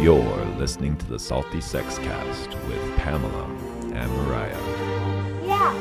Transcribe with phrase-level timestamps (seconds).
[0.00, 3.44] You're listening to the Salty Sex Cast with Pamela
[3.92, 4.56] and Mariah.
[5.44, 5.74] Yeah.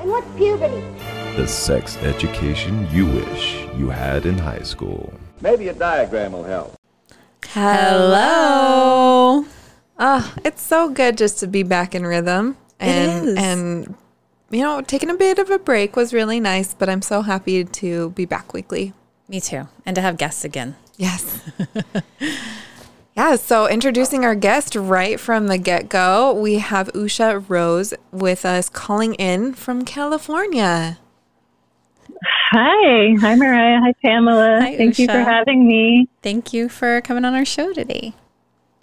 [0.00, 0.84] And what's puberty?
[1.34, 5.14] The sex education you wish you had in high school.
[5.40, 6.74] Maybe a diagram will help.
[7.46, 9.46] Hello.
[9.98, 12.58] Oh, it's so good just to be back in rhythm.
[12.78, 13.36] And is.
[13.38, 13.94] and
[14.50, 17.64] you know, taking a bit of a break was really nice, but I'm so happy
[17.64, 18.92] to be back weekly.
[19.26, 19.68] Me too.
[19.86, 20.76] And to have guests again.
[20.98, 21.40] Yes.
[23.16, 28.68] yeah, so introducing our guest right from the get-go, we have Usha Rose with us
[28.68, 30.98] calling in from California.
[32.50, 33.14] Hi.
[33.20, 33.80] Hi, Mariah.
[33.80, 34.60] Hi, Pamela.
[34.60, 36.08] Hi, Thank you for having me.
[36.22, 38.14] Thank you for coming on our show today.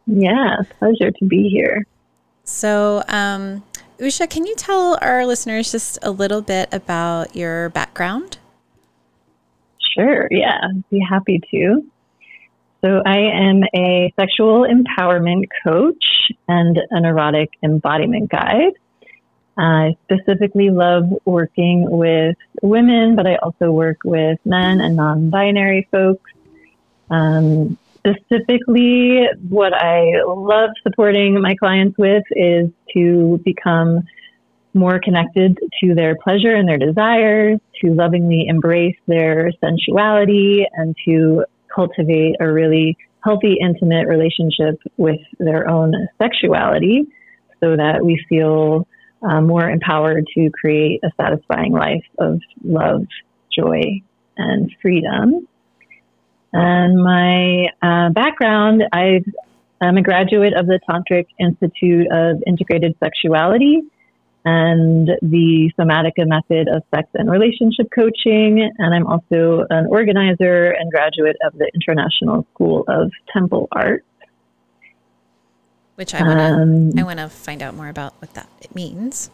[0.07, 1.85] Yeah, pleasure to be here.
[2.43, 3.63] So, um,
[3.99, 8.39] Usha, can you tell our listeners just a little bit about your background?
[9.93, 10.27] Sure.
[10.31, 11.83] Yeah, I'd be happy to.
[12.83, 18.73] So, I am a sexual empowerment coach and an erotic embodiment guide.
[19.57, 25.87] I specifically love working with women, but I also work with men and non binary
[25.91, 26.31] folks.
[27.11, 34.07] Um, specifically, what I love supporting my clients with is to become
[34.73, 41.45] more connected to their pleasure and their desires, to lovingly embrace their sensuality, and to
[41.73, 47.03] cultivate a really healthy, intimate relationship with their own sexuality
[47.63, 48.87] so that we feel
[49.21, 53.05] uh, more empowered to create a satisfying life of love,
[53.55, 54.01] joy,
[54.37, 55.47] and freedom.
[56.53, 59.25] And my uh, background, I've,
[59.79, 63.83] I'm a graduate of the Tantric Institute of Integrated Sexuality
[64.43, 68.71] and the Somatica method of sex and relationship coaching.
[68.77, 74.03] And I'm also an organizer and graduate of the International School of Temple Art.
[75.95, 78.73] Which I want to Um, I want to find out more about what that it
[78.73, 79.29] means.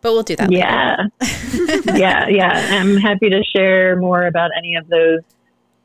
[0.00, 0.50] But we'll do that.
[0.50, 1.06] Yeah.
[1.96, 2.68] yeah, yeah.
[2.80, 5.20] I'm happy to share more about any of those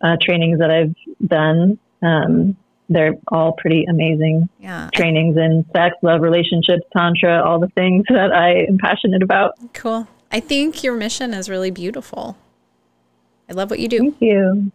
[0.02, 0.96] uh, trainings that I've
[1.28, 1.80] done.
[2.02, 2.58] Um,
[2.90, 4.90] they're all pretty amazing Yeah.
[4.94, 9.54] trainings in sex, love, relationships, tantra, all the things that I am passionate about.
[9.74, 10.08] Cool.
[10.32, 12.38] I think your mission is really beautiful.
[13.50, 14.00] I love what you do.
[14.00, 14.72] Thank you.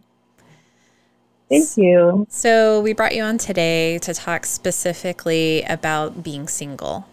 [1.49, 2.27] Thank you.
[2.29, 7.07] So, we brought you on today to talk specifically about being single.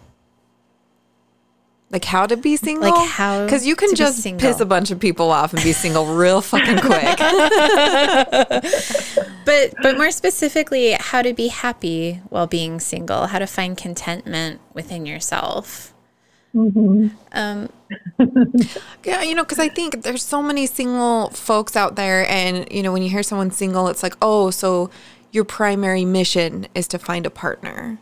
[1.90, 2.90] Like how to be single?
[2.90, 5.72] Like how Because you can to just piss a bunch of people off and be
[5.72, 7.18] single real fucking quick.
[9.46, 14.60] But but more specifically, how to be happy while being single, how to find contentment
[14.74, 15.94] within yourself.
[17.32, 17.68] Um,
[19.04, 22.82] Yeah, you know, because I think there's so many single folks out there, and you
[22.82, 24.90] know, when you hear someone single, it's like, oh, so
[25.30, 27.98] your primary mission is to find a partner.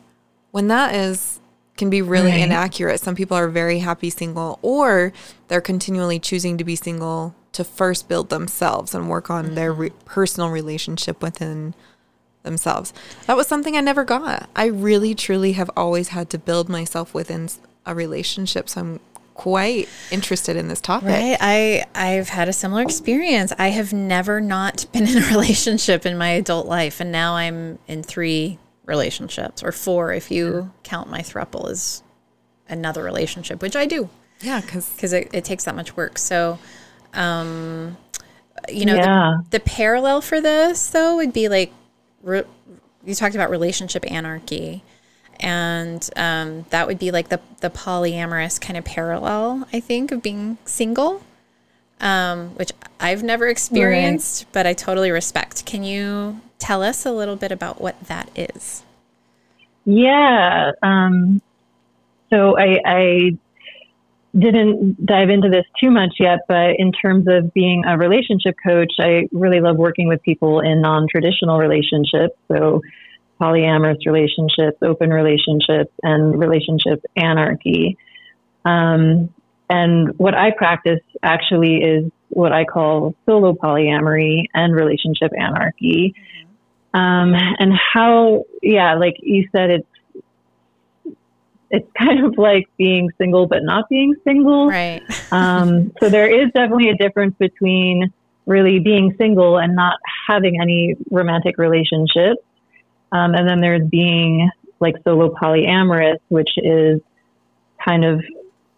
[0.53, 1.41] When that is
[1.77, 2.41] can be really Right.
[2.41, 3.01] inaccurate.
[3.01, 5.13] Some people are very happy single, or
[5.49, 9.81] they're continually choosing to be single to first build themselves and work on their mm-hmm.
[9.81, 11.75] re- personal relationship within
[12.43, 12.93] themselves.
[13.27, 14.49] That was something I never got.
[14.55, 17.49] I really, truly have always had to build myself within
[17.87, 18.69] a relationship.
[18.69, 19.01] So I'm
[19.35, 21.09] quite interested in this topic.
[21.09, 21.37] right?
[21.41, 23.53] I I've had a similar experience.
[23.59, 27.79] I have never not been in a relationship in my adult life, and now I'm
[27.89, 32.03] in three relationships or four if you count my throuple as
[32.69, 34.09] another relationship, which I do
[34.41, 36.19] Yeah, because because it, it takes that much work.
[36.19, 36.59] So,
[37.15, 37.97] um,
[38.69, 39.35] you know, Yeah.
[39.51, 41.73] the, the parallel for this though would be like
[42.23, 42.45] re-
[43.05, 44.83] you talked about relationship anarchy,
[45.41, 50.23] and um, that would be like the the polyamorous kind of parallel, I think, of
[50.23, 51.23] being single,
[52.05, 52.71] um, which
[53.01, 55.67] I've never experienced, but I totally respect.
[55.67, 58.85] Can you tell us a little bit about what that is?
[59.85, 60.73] Yeah.
[60.83, 61.43] Um,
[62.31, 63.39] so I, I
[64.39, 68.93] didn't dive into this too much yet, but in terms of being a relationship coach,
[68.99, 72.37] I really love working with people in non traditional relationships.
[72.49, 72.83] So
[73.41, 77.97] polyamorous relationships, open relationships, and relationship anarchy.
[78.65, 79.34] Um,
[79.69, 86.15] and what I practice actually is what I call solo polyamory and relationship anarchy.
[86.93, 89.87] Um, and how, yeah, like you said, it's
[91.71, 94.69] it's kind of like being single but not being single.
[94.69, 95.03] Right.
[95.33, 98.13] Um, so there is definitely a difference between
[98.47, 102.41] really being single and not having any romantic relationships.
[103.11, 107.01] Um, and then there's being like solo polyamorous, which is
[107.85, 108.23] kind of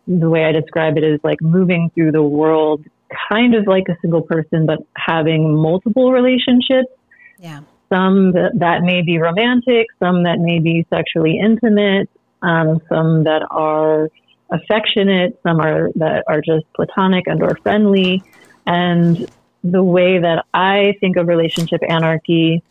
[0.07, 2.85] the way I describe it is like moving through the world
[3.29, 6.91] kind of like a single person, but having multiple relationships.
[7.39, 7.61] Yeah.
[7.89, 12.09] some that, that may be romantic, some that may be sexually intimate,
[12.43, 14.09] um, some that are
[14.51, 18.23] affectionate, some are that are just platonic and or friendly.
[18.67, 19.31] And
[19.63, 22.63] the way that I think of relationship anarchy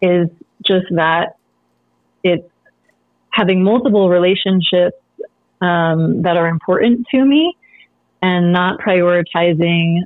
[0.00, 0.28] is
[0.64, 1.36] just that
[2.22, 2.48] it's
[3.30, 4.96] having multiple relationships
[5.60, 7.56] um, that are important to me
[8.22, 10.00] and not prioritizing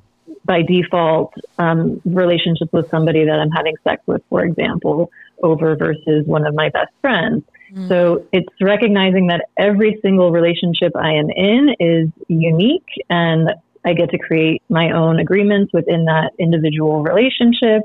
[0.45, 5.11] by default um, relationships with somebody that I'm having sex with, for example,
[5.43, 7.45] over versus one of my best friends.
[7.73, 7.89] Mm.
[7.89, 13.51] So it's recognizing that every single relationship I am in is unique and
[13.85, 17.83] I get to create my own agreements within that individual relationship.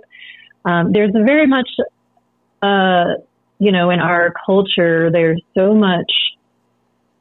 [0.66, 1.70] Um, there's a very much,
[2.62, 3.16] uh,
[3.58, 6.12] you know, in our culture, there's so much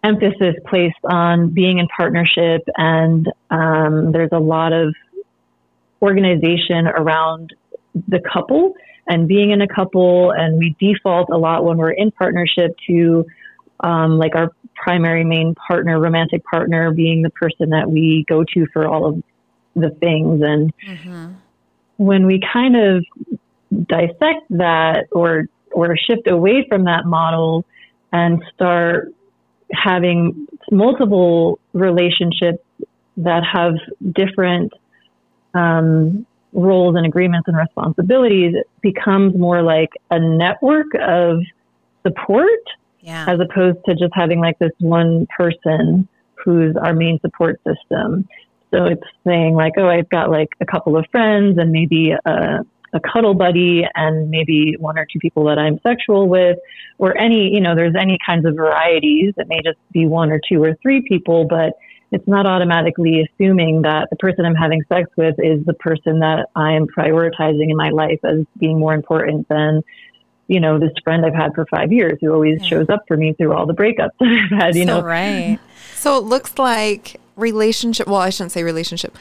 [0.04, 4.94] emphasis placed on being in partnership, and um, there's a lot of
[6.00, 7.54] organization around
[8.06, 8.74] the couple
[9.08, 10.30] and being in a couple.
[10.30, 13.24] And we default a lot when we're in partnership to
[13.80, 18.66] um, like our primary main partner, romantic partner, being the person that we go to
[18.72, 19.22] for all of
[19.74, 20.42] the things.
[20.42, 21.32] And mm-hmm.
[21.96, 23.04] when we kind of
[23.86, 27.64] dissect that or or shift away from that model
[28.12, 29.12] and start
[29.72, 32.64] having multiple relationships
[33.16, 33.74] that have
[34.14, 34.72] different
[35.54, 41.40] um, roles and agreements and responsibilities becomes more like a network of
[42.06, 42.48] support
[43.00, 43.26] yeah.
[43.28, 48.26] as opposed to just having like this one person who's our main support system.
[48.70, 52.64] So it's saying like, oh, I've got like a couple of friends and maybe a,
[52.92, 56.58] a cuddle buddy and maybe one or two people that I'm sexual with
[56.98, 59.34] or any, you know, there's any kinds of varieties.
[59.36, 61.74] It may just be one or two or three people, but
[62.10, 66.46] it's not automatically assuming that the person I'm having sex with is the person that
[66.56, 69.82] I am prioritizing in my life as being more important than,
[70.46, 72.68] you know, this friend I've had for five years who always yeah.
[72.68, 75.06] shows up for me through all the breakups that I've had, you so know.
[75.06, 75.58] Right.
[75.94, 79.16] So it looks like relationship, well, I shouldn't say relationship,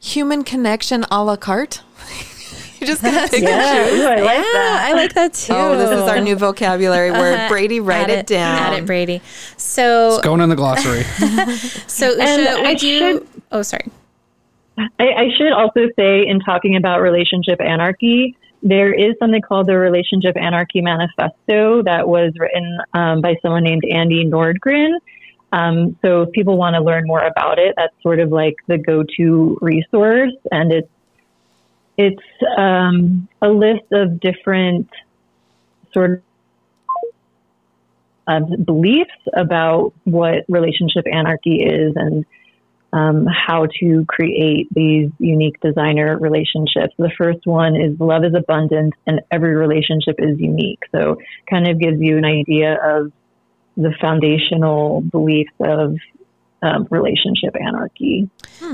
[0.00, 1.82] human connection a la carte.
[2.84, 4.00] you just gonna pick yeah, and choose.
[4.00, 4.84] Ooh, I like yeah, that.
[4.88, 5.52] I like that too.
[5.64, 7.34] Oh, this is our new vocabulary word.
[7.34, 7.48] Uh-huh.
[7.48, 8.58] Brady, write Add it, down.
[8.58, 9.22] Add it, Brady.
[9.56, 11.02] So, It's going in the glossary.
[11.86, 12.98] so Usha, And I would you?
[12.98, 13.90] should- oh, sorry.
[14.76, 19.76] I, I should also say, in talking about relationship anarchy, there is something called the
[19.76, 24.94] Relationship Anarchy Manifesto that was written um, by someone named Andie Nordgren.
[25.52, 28.78] Um, so if people want to learn more about it, that's sort of like the
[28.78, 30.88] go-to resource, and it's
[31.96, 32.22] it's
[32.56, 34.88] um, a list of different
[35.92, 36.22] sort
[38.26, 42.24] of beliefs about what relationship anarchy is and
[42.92, 46.94] um, how to create these unique designer relationships.
[46.96, 50.80] The first one is love is abundant and every relationship is unique.
[50.92, 51.18] So
[51.50, 53.12] kind of gives you an idea of
[53.76, 55.96] the foundational beliefs of
[56.64, 58.28] um, relationship anarchy.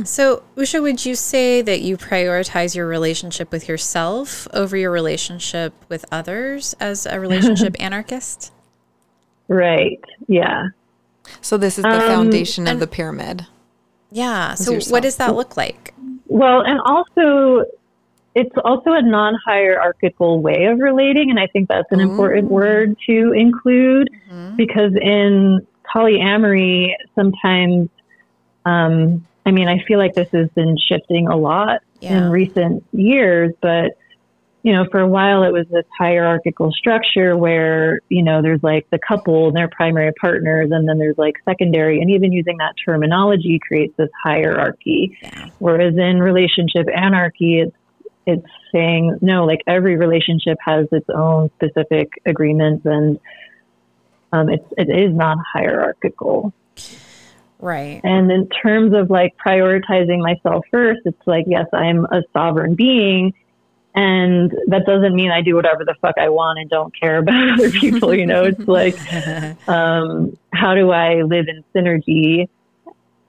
[0.04, 5.72] So, Usha, would you say that you prioritize your relationship with yourself over your relationship
[5.88, 8.52] with others as a relationship anarchist?
[9.48, 10.00] Right.
[10.28, 10.68] Yeah.
[11.40, 13.46] So this is the Um, foundation of the pyramid.
[14.12, 14.54] Yeah.
[14.54, 14.92] So, yourself.
[14.92, 15.92] what does that look like?
[16.28, 17.64] Well, and also,
[18.36, 21.30] it's also a non hierarchical way of relating.
[21.30, 24.08] And I think that's an important word to include
[24.56, 27.88] because in polyamory, sometimes,
[28.64, 32.18] um, I mean, I feel like this has been shifting a lot Yeah.
[32.26, 33.92] in recent years, but
[34.62, 38.86] you know, for a while it was this hierarchical structure where, you know, there's like
[38.90, 42.74] the couple and their primary partners, and then there's like secondary, and even using that
[42.84, 45.16] terminology creates this hierarchy.
[45.22, 45.48] Yeah.
[45.60, 47.76] Whereas in relationship anarchy, it's
[48.26, 53.18] it's saying no, like every relationship has its own specific agreements, and
[54.32, 56.52] um, it's it is not hierarchical.
[57.58, 58.00] Right.
[58.02, 63.34] And in terms of like prioritizing myself first, it's like, yes, I'm a sovereign being.
[63.94, 67.52] And that doesn't mean I do whatever the fuck I want and don't care about
[67.52, 68.14] other people.
[68.14, 68.96] You know, it's like,
[69.68, 72.48] um, how do I live in synergy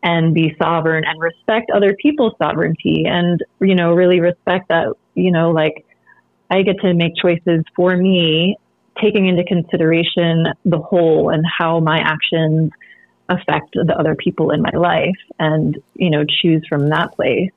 [0.04, 5.32] and be sovereign and respect other people's sovereignty and, you know, really respect that, you
[5.32, 5.86] know, like
[6.50, 8.58] I get to make choices for me,
[9.00, 12.72] taking into consideration the whole and how my actions
[13.30, 17.52] affect the other people in my life and you know choose from that place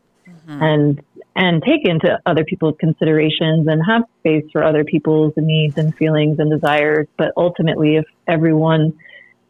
[0.46, 1.02] and
[1.36, 6.38] and take into other people's considerations and have space for other people's needs and feelings
[6.38, 7.08] and desires.
[7.16, 8.98] But ultimately if everyone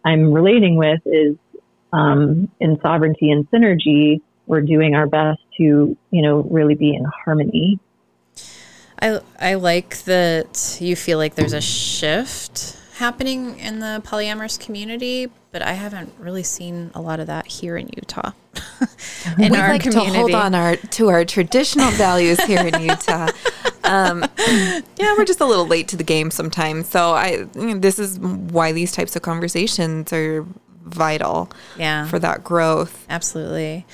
[0.05, 1.37] i'm relating with is
[1.93, 7.05] um, in sovereignty and synergy we're doing our best to you know really be in
[7.25, 7.79] harmony
[9.05, 15.29] I I like that you feel like there's a shift happening in the polyamorous community,
[15.53, 18.33] but I haven't really seen a lot of that here in Utah.
[19.39, 23.29] in we like to hold on our to our traditional values here in Utah.
[23.83, 26.89] Um, yeah, we're just a little late to the game sometimes.
[26.89, 30.47] So I, you know, this is why these types of conversations are
[30.85, 31.51] vital.
[31.79, 32.07] Yeah.
[32.07, 33.07] for that growth.
[33.09, 33.87] Absolutely.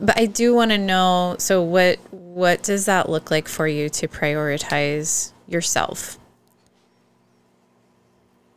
[0.00, 3.88] But I do want to know so what what does that look like for you
[3.90, 6.18] to prioritize yourself?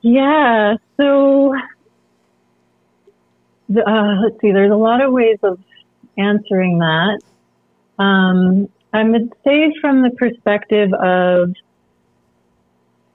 [0.02, 0.78] Yeah.
[0.98, 1.60] So, uh,
[3.70, 4.52] let's see.
[4.52, 5.60] There's a lot of ways of
[6.18, 7.20] answering that.
[8.00, 11.54] Um, I would say from the perspective of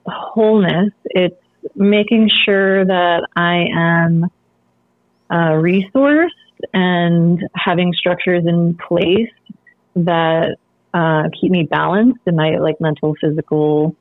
[0.05, 1.41] wholeness, it's
[1.75, 4.25] making sure that I am
[5.29, 6.29] a resourced
[6.73, 9.29] and having structures in place
[9.95, 10.57] that
[10.93, 13.95] uh, keep me balanced in my like mental, physical,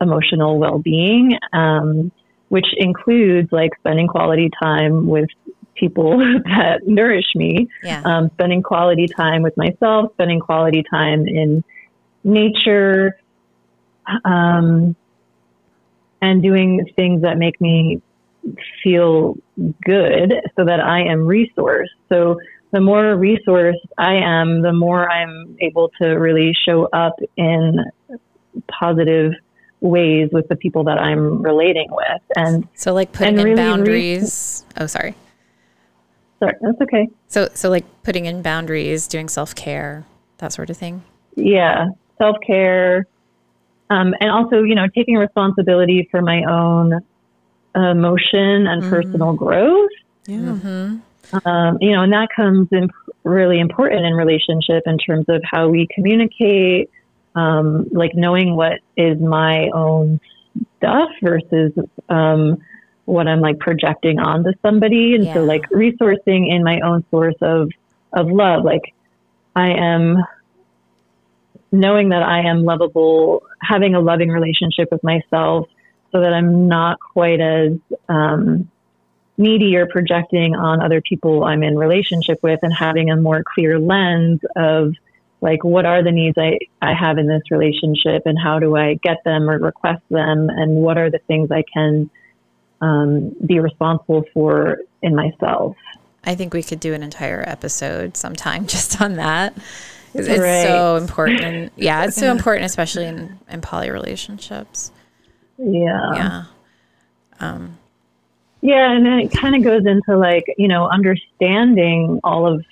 [0.00, 2.12] emotional well-being, um,
[2.48, 5.28] which includes like spending quality time with
[5.74, 8.02] people that nourish me, Yeah.
[8.04, 11.64] um, spending quality time with myself, spending quality time in
[12.24, 13.16] nature,
[14.24, 14.94] um,
[16.20, 18.00] and doing things that make me
[18.82, 19.36] feel
[19.84, 21.86] good so that I am resourced.
[22.08, 22.40] So
[22.72, 27.78] the more resourced I am, the more I'm able to really show up in
[28.70, 29.32] positive
[29.80, 32.22] ways with the people that I'm relating with.
[32.36, 34.64] And So like putting in really re- boundaries.
[34.78, 35.14] oh, sorry.
[36.38, 37.08] sorry, that's okay.
[37.28, 40.04] So so like putting in boundaries, doing self-care,
[40.38, 41.02] that sort of thing.
[41.36, 41.86] yeah,
[42.18, 43.06] self care,
[43.90, 47.00] um, and also you know taking responsibility for my own
[47.74, 49.90] emotion and personal growth.
[50.26, 50.96] Yeah.
[51.44, 52.90] Um, you know, and that comes in
[53.24, 56.90] really important in relationship in terms of how we communicate,
[57.34, 60.20] um, like knowing what is my own
[60.76, 61.72] stuff versus
[62.08, 62.58] um,
[63.06, 67.70] what I'm like projecting onto somebody, and so like resourcing in my own source of
[68.12, 68.94] of love, like
[69.56, 70.22] I am
[71.70, 75.68] knowing that I am lovable, having a loving relationship with myself
[76.12, 77.72] so that I'm not quite as
[78.08, 78.70] um,
[79.38, 83.78] needy or projecting on other people I'm in relationship with and having a more clear
[83.78, 84.92] lens of
[85.40, 88.94] like what are the needs I, I have in this relationship and how do I
[89.02, 92.10] get them or request them and what are the things I can
[92.80, 95.76] um, be responsible for in myself.
[96.24, 99.54] I think we could do an entire episode sometime just on that.
[99.54, 100.62] 'Cause It's Right.
[100.62, 101.72] so important.
[101.74, 104.92] Yeah, it's so important, especially in, in poly relationships.
[105.64, 106.14] Yeah.
[106.14, 106.44] Yeah.
[107.40, 107.78] Um,
[108.60, 112.64] Yeah, and then it kind of goes into like you know understanding all of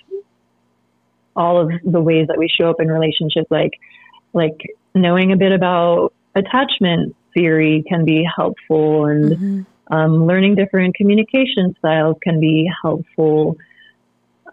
[1.35, 3.73] all of the ways that we show up in relationships, like
[4.33, 4.57] like
[4.95, 12.15] knowing a bit about attachment theory can be helpful, and um, learning different communication styles
[12.23, 13.57] can be helpful.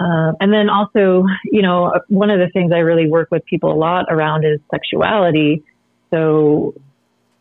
[0.00, 3.72] Uh, and then also, you know, one of the things I really work with people
[3.72, 5.64] a lot around is sexuality.
[6.10, 6.74] So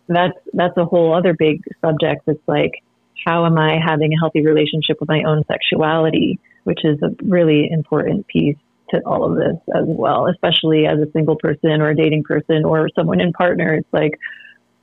[0.08, 2.24] that's that's a whole other big subject.
[2.28, 2.84] It's like
[3.26, 7.70] how am I having a healthy relationship with my own sexuality, which is a really
[7.70, 8.58] important piece
[8.92, 12.64] to all of this as well, especially as a single person or a dating person
[12.64, 13.74] or someone in partner.
[13.74, 14.18] It's like,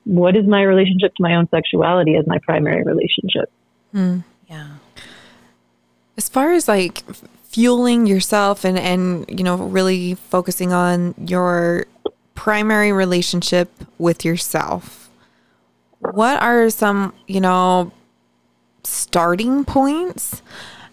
[0.04, 3.50] what is my relationship to my own sexuality as my primary relationship?
[3.94, 4.66] Mm, Yeah.
[6.16, 7.02] As far as like
[7.54, 11.86] fueling yourself and and you know really focusing on your
[12.34, 15.03] primary relationship with yourself.
[16.12, 17.92] What are some, you know,
[18.82, 20.42] starting points?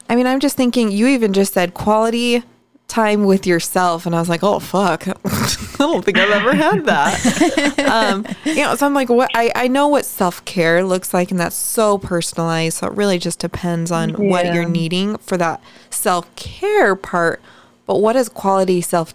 [0.10, 2.44] I mean, I'm just thinking you even just said quality
[2.88, 5.08] time with yourself and I was like, "Oh fuck.
[5.25, 9.51] I don't think I've ever had that." um, you know, so I'm like, "What I
[9.56, 12.77] I know what self-care looks like and that's so personalized.
[12.77, 17.41] So it really just depends on what you're needing for that self-care part.
[17.86, 19.13] But what is quality self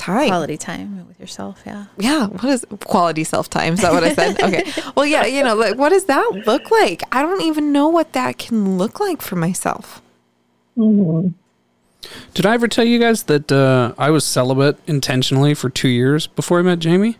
[0.00, 0.28] time?
[0.28, 1.62] Quality time with yourself.
[1.66, 1.84] Yeah.
[1.98, 3.74] Yeah, what is quality self time?
[3.74, 4.40] Is that what I said?
[4.42, 4.64] Okay.
[4.96, 7.02] Well, yeah, you know, like what does that look like?
[7.12, 10.00] I don't even know what that can look like for myself.
[10.76, 16.26] Did I ever tell you guys that uh, I was celibate intentionally for two years
[16.26, 17.18] before I met Jamie?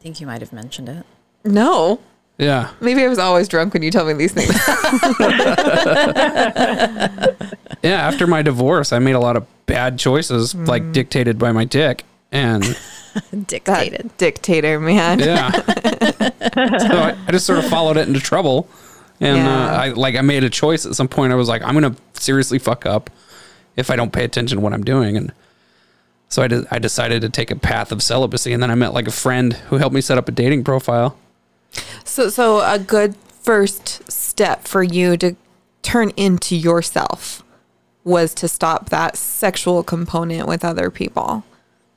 [0.00, 1.06] I think you might have mentioned it.
[1.44, 2.00] No.
[2.38, 2.70] Yeah.
[2.80, 4.52] Maybe I was always drunk when you tell me these things.
[7.82, 8.06] Yeah.
[8.06, 12.04] After my divorce, I made a lot of bad choices, like dictated by my dick.
[12.30, 12.62] And
[13.46, 14.10] Dictated.
[14.16, 15.18] dictator, man.
[15.18, 15.50] yeah.
[15.60, 18.68] so I, I just sort of followed it into trouble.
[19.20, 19.66] And Yeah.
[19.66, 21.32] uh, I like I made a choice at some point.
[21.32, 23.10] I was like, I'm gonna seriously fuck up
[23.76, 25.16] if I don't pay attention to what I'm doing.
[25.16, 25.32] And
[26.28, 28.94] So I, de- I decided to take a path of celibacy, and then I met
[28.94, 31.16] like a friend who helped me set up a dating profile.
[32.04, 35.36] So, so a good first step for you to
[35.82, 37.42] turn into yourself
[38.04, 41.44] was to stop that sexual component with other people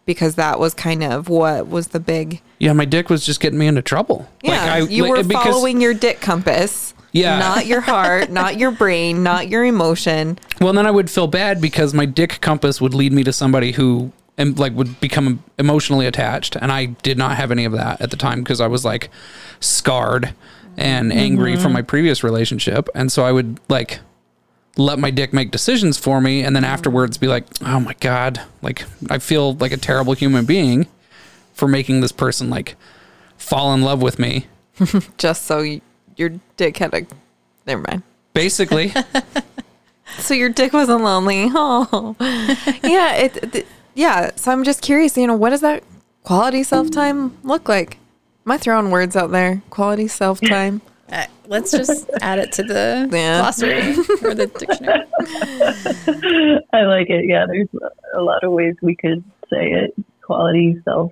[0.06, 3.58] because that was kind of what was the big Yeah, my dick was just getting
[3.60, 4.30] me into trouble.
[4.44, 7.40] yeah Like, I- you like, were because- following your dick compass Yeah.
[7.40, 11.60] not your heart not your brain not your emotion Well, then I would feel bad
[11.60, 16.06] because my dick compass would lead me to somebody who and like would become emotionally
[16.06, 18.84] attached, and I did not have any of that at the time because I was
[18.84, 19.10] like
[19.62, 20.34] scarred
[20.78, 21.74] and angry from mm-hmm.
[21.74, 24.02] my previous relationship, and so I would like
[24.78, 26.68] let my dick make decisions for me, and then mm.
[26.68, 30.88] afterwards be like, oh my god, like I feel like a terrible human being
[31.54, 32.76] for making this person like
[33.38, 34.48] fall in love with me.
[35.18, 35.82] just so you,
[36.18, 37.06] your dick had a
[37.66, 38.04] never mind.
[38.34, 38.94] Basically,
[40.18, 41.50] so your dick wasn't lonely.
[41.56, 42.16] Oh.
[42.84, 45.82] Yeah it, th- yeah so i'm just curious you know what does that
[46.24, 47.98] quality self-time look like?
[48.46, 49.62] Am i throwing words out there?
[49.70, 53.40] Quality self-time Uh, let's just add it to the Yeah.
[53.42, 53.92] glossary
[54.24, 55.04] or the dictionary.
[56.74, 57.26] I like it.
[57.28, 57.68] Yeah, there's
[58.16, 59.94] a lot of ways we could say it.
[60.24, 61.12] Quality self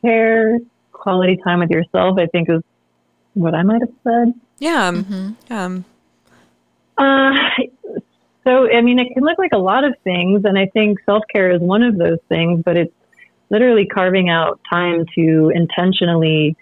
[0.00, 0.58] care,
[0.92, 2.62] quality time with yourself, I think is
[3.34, 4.34] what I might have said.
[4.58, 5.84] yeah um, um
[6.96, 7.32] Uh,
[8.44, 11.24] so, I mean, it can look like a lot of things, and I think self
[11.32, 12.94] care is one of those things, but it's
[13.50, 16.56] literally carving out time to intentionally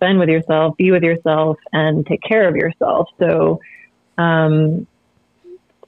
[0.00, 3.08] spend with yourself, be with yourself, and take care of yourself.
[3.18, 3.60] So,
[4.16, 4.86] um,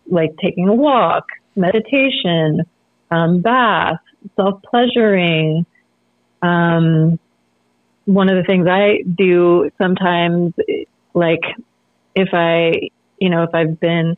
[0.06, 1.24] like taking a walk,
[1.56, 2.62] meditation,
[3.10, 4.00] um, bath,
[4.36, 5.64] self pleasuring.
[6.42, 7.18] Um,
[8.04, 10.54] one of the things I do sometimes,
[11.14, 11.42] like
[12.14, 14.16] if I, you know, if I've been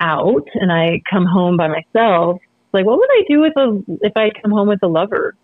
[0.00, 2.40] out and I come home by myself,
[2.72, 5.34] like what would I do with a if I come home with a lover?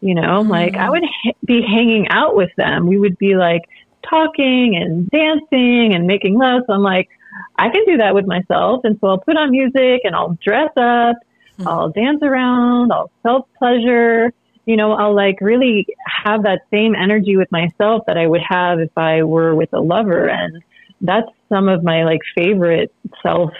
[0.00, 0.90] You know, like I mm-hmm.
[0.92, 2.86] would ha- be hanging out with them.
[2.86, 3.62] We would be like
[4.08, 6.62] talking and dancing and making love.
[6.66, 7.08] So I'm like,
[7.56, 8.84] I can do that with myself.
[8.84, 11.16] And so I'll put on music and I'll dress up,
[11.58, 11.68] mm-hmm.
[11.68, 14.32] I'll dance around, I'll self pleasure.
[14.66, 18.80] You know, I'll like really have that same energy with myself that I would have
[18.80, 20.28] if I were with a lover.
[20.28, 20.62] And
[21.00, 22.92] that's some of my like favorite
[23.22, 23.50] self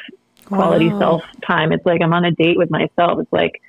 [0.45, 0.99] quality Wow.
[0.99, 1.73] self time.
[1.73, 3.21] It's like I'm on a date with myself.
[3.21, 3.61] It's like,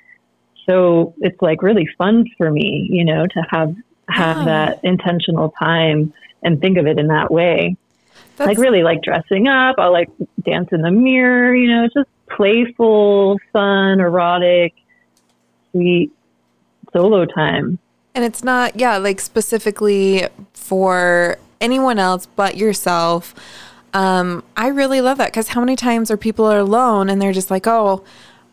[0.70, 3.76] so it's like really fun for me, you know, to have,
[4.10, 7.76] have that intentional time and think of it in that way
[8.38, 9.76] that's, like really like dressing up.
[9.80, 10.10] I'll like
[10.44, 14.74] dance in the mirror, you know, just playful, fun, erotic,
[15.72, 16.12] sweet
[16.94, 17.78] solo time.
[18.16, 23.36] and it's not yeah like specifically for anyone else but yourself
[23.94, 27.34] um i really love that because how many times are people are alone and they're
[27.34, 28.04] just like oh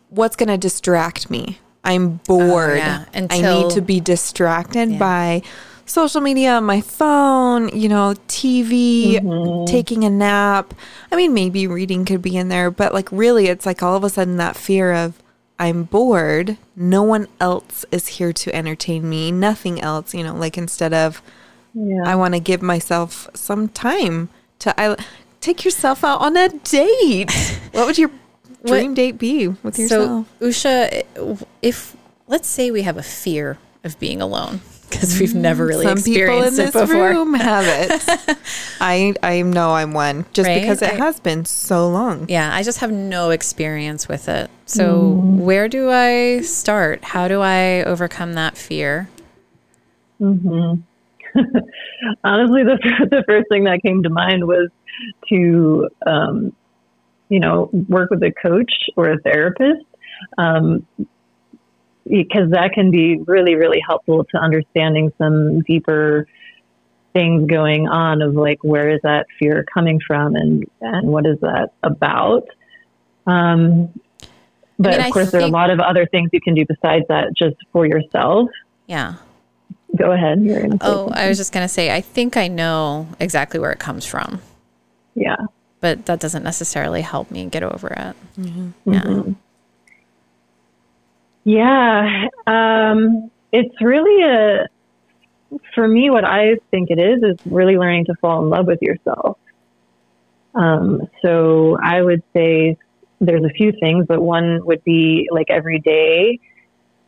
[0.09, 3.05] what's gonna distract me i'm bored Oh, yeah.
[3.31, 4.97] i need to be distracted Yeah.
[4.99, 5.41] by
[5.85, 9.65] social media my phone you know tv mm-hmm.
[9.65, 10.73] taking a nap
[11.11, 14.03] i mean maybe reading could be in there but like really it's like all of
[14.03, 15.23] a sudden that fear of
[15.57, 20.57] i'm bored no one else is here to entertain me nothing else you know like
[20.57, 21.21] instead of
[21.73, 22.03] Yeah.
[22.05, 24.27] i want to give myself some time
[24.59, 24.97] to I,
[25.39, 27.31] take yourself out on a date
[27.71, 28.11] what would your
[28.67, 31.03] dream date be with yourself So, Usha,
[31.61, 31.95] if
[32.27, 36.41] let's say we have a fear of being alone because we've never really some people
[36.41, 37.09] in experienced this it before.
[37.09, 38.37] room have it
[38.81, 40.61] i i know i'm one just Right?
[40.61, 44.49] because it I- has been so long Yeah, I just have no experience with it.
[44.65, 45.11] So,
[45.47, 47.03] where do I start?
[47.03, 49.07] How do I overcome that fear?
[50.21, 50.81] Mm-hmm.
[52.23, 52.77] Honestly, the,
[53.11, 54.69] the first thing that came to mind was
[55.29, 56.53] to, um,
[57.29, 59.85] you know, work with a coach or a therapist.
[60.37, 60.85] Um,
[62.09, 66.25] because that can be really, really helpful to understanding some deeper
[67.13, 71.39] things going on of like where is that fear coming from and and what is
[71.41, 72.47] that about.
[73.25, 73.91] Um,
[74.79, 77.05] but mean, of course, there are a lot of other things you can do besides
[77.09, 78.49] that, just for yourself.
[78.85, 79.15] Yeah.
[79.95, 80.39] Go ahead.
[80.81, 81.13] Oh, something.
[81.13, 84.41] I was just going to say, I think I know exactly where it comes from,
[85.15, 85.37] yeah.
[85.79, 88.15] But that doesn't necessarily help me get over it.
[88.39, 88.93] Mm-hmm.
[88.93, 89.23] Yeah.
[91.43, 94.67] Yeah, um, it's really a,
[95.73, 98.81] for me, what I think it is, is really learning to fall in love with
[98.81, 99.37] yourself.
[100.53, 102.75] Um, so I would say
[103.21, 106.39] there's a few things, but one would be like every day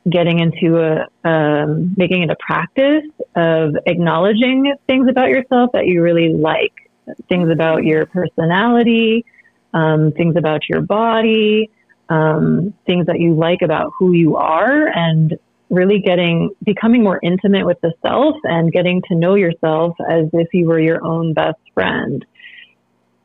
[0.10, 3.03] getting into a, um, making it a practice
[3.36, 6.88] of acknowledging things about yourself that you really like,
[7.28, 9.26] things about your personality,
[9.74, 11.69] um, things about your body,
[12.10, 15.38] um, things that you like about who you are and
[15.69, 20.48] really getting becoming more intimate with the self and getting to know yourself as if
[20.54, 22.26] you were your own best friend.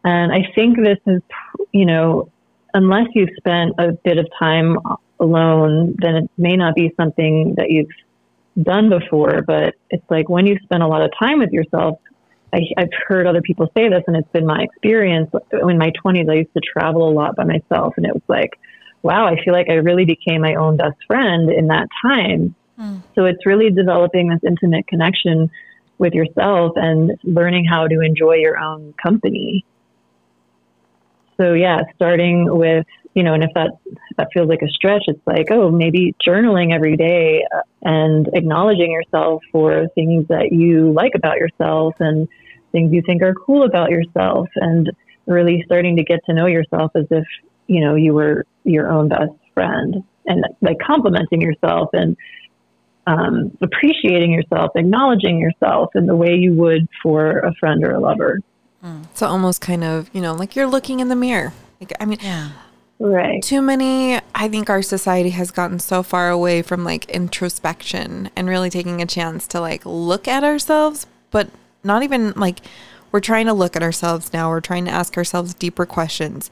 [0.04, 1.22] And I think this is,
[1.72, 2.30] you know,
[2.74, 4.76] unless you've spent a bit of time
[5.18, 7.88] alone, then it may not be something that you've
[8.62, 9.40] done before.
[9.40, 11.98] But it's like when you spend a lot of time with yourself,
[12.54, 15.30] I, I've heard other people say this, and it's been my experience.
[15.52, 18.58] In my 20s, I used to travel a lot by myself, and it was like,
[19.02, 22.54] wow, I feel like I really became my own best friend in that time.
[22.78, 23.02] Mm.
[23.14, 25.50] So it's really developing this intimate connection
[25.98, 29.64] with yourself and learning how to enjoy your own company.
[31.36, 35.04] So yeah, starting with, you know, and if that if that feels like a stretch,
[35.06, 40.92] it's like, oh, maybe journaling every day uh, and acknowledging yourself for things that you
[40.92, 42.28] like about yourself and
[42.74, 44.90] things you think are cool about yourself and
[45.26, 47.24] really starting to get to know yourself as if
[47.66, 52.16] you know, you were your own best friend and like complimenting yourself and
[53.06, 58.00] um, appreciating yourself, acknowledging yourself in the way you would for a friend or a
[58.00, 58.40] lover.
[58.82, 59.06] Mm.
[59.14, 61.52] So almost kind of, you know, like you're looking in the mirror.
[61.80, 62.50] Like, I mean, yeah.
[62.98, 63.42] Right.
[63.42, 68.48] Too many, I think our society has gotten so far away from like introspection and
[68.48, 71.48] really taking a chance to like look at ourselves, but
[71.84, 72.60] not even like
[73.12, 74.50] we're trying to look at ourselves now.
[74.50, 76.50] We're trying to ask ourselves deeper questions.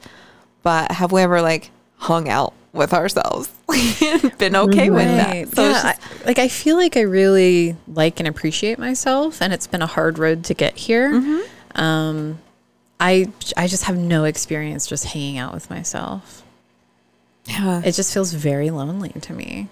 [0.61, 3.49] But have we ever like hung out with ourselves?
[4.37, 4.91] Been okay right.
[4.91, 5.55] with that.
[5.55, 9.51] So yeah, just, I, like i feel like i really like and appreciate myself and
[9.51, 11.11] it's been a hard road to get here.
[11.11, 11.79] Mm-hmm.
[11.81, 12.39] um
[12.99, 16.43] i i just have no experience just hanging out with myself.
[17.45, 17.81] Yeah.
[17.83, 19.67] It just feels very lonely to me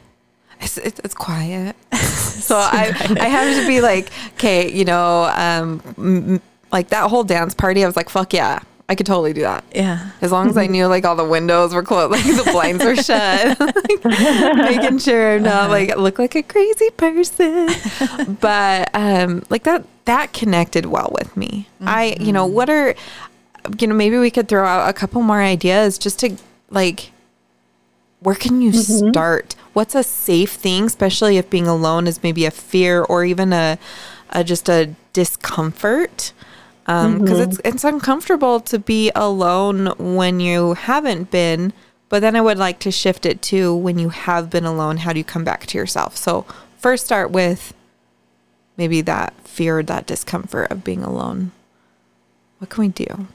[0.62, 5.82] it's, it's, it's quiet so I, I have to be like okay you know um
[5.97, 8.60] m- like that whole dance party i was like fuck yeah
[8.91, 9.63] I could totally do that.
[9.74, 10.10] Yeah.
[10.19, 12.97] As long as I knew like all the windows were closed, like the blinds were
[12.97, 14.04] shut, like,
[14.58, 17.69] making sure I'm not like look like a crazy person.
[18.41, 21.69] but um like that that connected well with me.
[21.76, 21.88] Mm-hmm.
[21.88, 22.93] I you know, what are
[23.80, 26.36] you know, maybe we could throw out a couple more ideas just to
[26.69, 27.12] like
[28.21, 29.10] where can you mm-hmm.
[29.10, 29.55] start?
[29.73, 33.77] What's a safe thing, especially if being alone is maybe a fear or even a,
[34.29, 36.34] a just a discomfort?
[36.86, 37.51] because um, mm-hmm.
[37.51, 41.73] it's it's uncomfortable to be alone when you haven't been.
[42.10, 44.97] But then I would like to shift it to when you have been alone.
[44.97, 46.17] How do you come back to yourself?
[46.17, 46.45] So
[46.77, 47.73] first, start with
[48.75, 51.51] maybe that fear, that discomfort of being alone.
[52.57, 53.27] What can we do?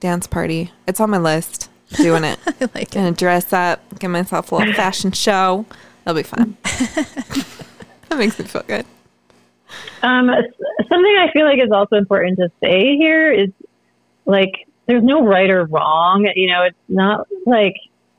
[0.00, 0.72] Dance party.
[0.86, 1.70] It's on my list.
[1.96, 2.38] Doing it.
[2.46, 3.16] I like Gonna it.
[3.16, 5.64] dress up, give myself a little fashion show.
[6.04, 6.56] That'll be fun.
[6.62, 8.84] that makes me feel good.
[10.02, 10.30] Um,
[10.88, 13.50] something I feel like is also important to say here is
[14.24, 16.30] like there's no right or wrong.
[16.34, 17.76] You know, it's not like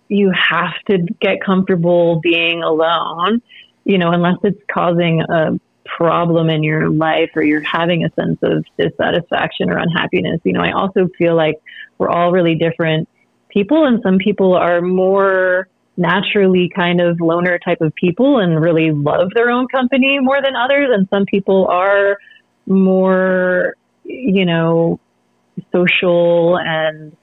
[0.08, 3.42] you have to get comfortable being alone,
[3.86, 8.38] you know, unless it's causing a problem in your life or you're having a sense
[8.42, 10.40] of dissatisfaction or unhappiness.
[10.44, 11.56] You know, I also feel like
[11.98, 13.08] we're all really different
[13.50, 18.92] people and some people are more naturally kind of loner type of people and really
[18.92, 20.90] love their own company more than others.
[20.94, 22.18] And some people are
[22.66, 25.00] more, you know,
[25.74, 27.16] social and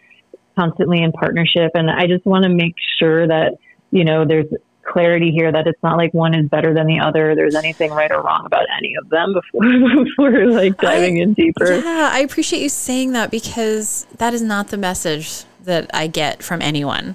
[0.56, 1.72] constantly in partnership.
[1.74, 3.56] And I just want to make sure that,
[3.90, 4.46] you know, there's
[4.86, 7.34] clarity here that it's not like one is better than the other.
[7.34, 11.32] There's anything right or wrong about any of them before before like diving I, in
[11.34, 11.72] deeper.
[11.72, 16.42] Yeah, I appreciate you saying that because that is not the message that I get
[16.42, 17.14] from anyone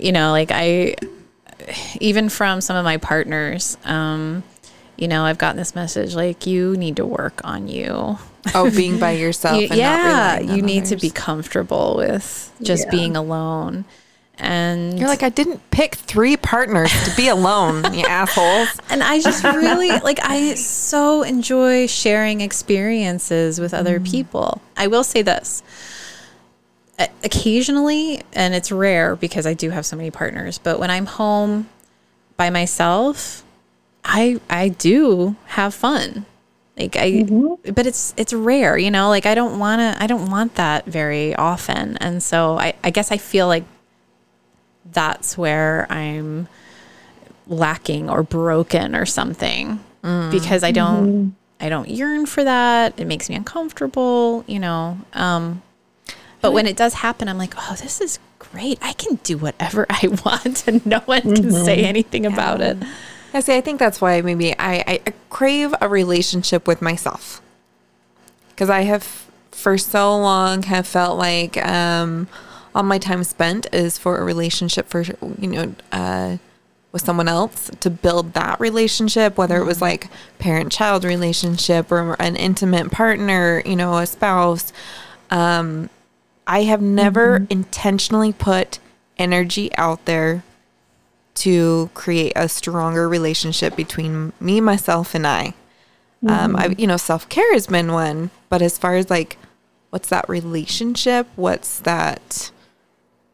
[0.00, 0.96] you know, like I,
[2.00, 4.42] even from some of my partners, um,
[4.96, 8.18] you know, I've gotten this message like you need to work on you.
[8.54, 9.60] Oh, being by yourself.
[9.60, 10.90] you, yeah, you need others.
[10.90, 12.90] to be comfortable with just yeah.
[12.90, 13.84] being alone.
[14.38, 18.80] And you're like, I didn't pick three partners to be alone, you assholes.
[18.88, 24.10] And I just really like, I so enjoy sharing experiences with other mm.
[24.10, 24.62] people.
[24.78, 25.62] I will say this
[27.24, 31.68] occasionally, and it's rare because I do have so many partners, but when I'm home
[32.36, 33.44] by myself,
[34.04, 36.26] I I do have fun.
[36.76, 37.72] Like I mm-hmm.
[37.72, 40.86] but it's it's rare, you know, like I don't want to I don't want that
[40.86, 41.96] very often.
[41.98, 43.64] And so I I guess I feel like
[44.92, 46.48] that's where I'm
[47.46, 50.30] lacking or broken or something mm.
[50.30, 51.28] because I don't mm-hmm.
[51.60, 52.98] I don't yearn for that.
[52.98, 54.98] It makes me uncomfortable, you know.
[55.12, 55.62] Um
[56.40, 58.78] but when it does happen, I'm like, oh, this is great.
[58.82, 61.64] I can do whatever I want and no one can mm-hmm.
[61.64, 62.32] say anything yeah.
[62.32, 62.78] about it.
[63.32, 63.56] I see.
[63.56, 67.40] I think that's why maybe I, I crave a relationship with myself.
[68.50, 72.28] Because I have, for so long, have felt like um,
[72.74, 76.36] all my time spent is for a relationship for you know uh,
[76.92, 82.14] with someone else to build that relationship, whether it was like parent child relationship or
[82.20, 84.72] an intimate partner, you know, a spouse.
[85.30, 85.88] Um,
[86.50, 87.52] I have never mm-hmm.
[87.52, 88.80] intentionally put
[89.16, 90.42] energy out there
[91.34, 95.54] to create a stronger relationship between me, myself, and I.
[96.26, 96.56] Um, mm-hmm.
[96.56, 99.38] I, you know, self care has been one, but as far as like,
[99.90, 101.28] what's that relationship?
[101.36, 102.50] What's that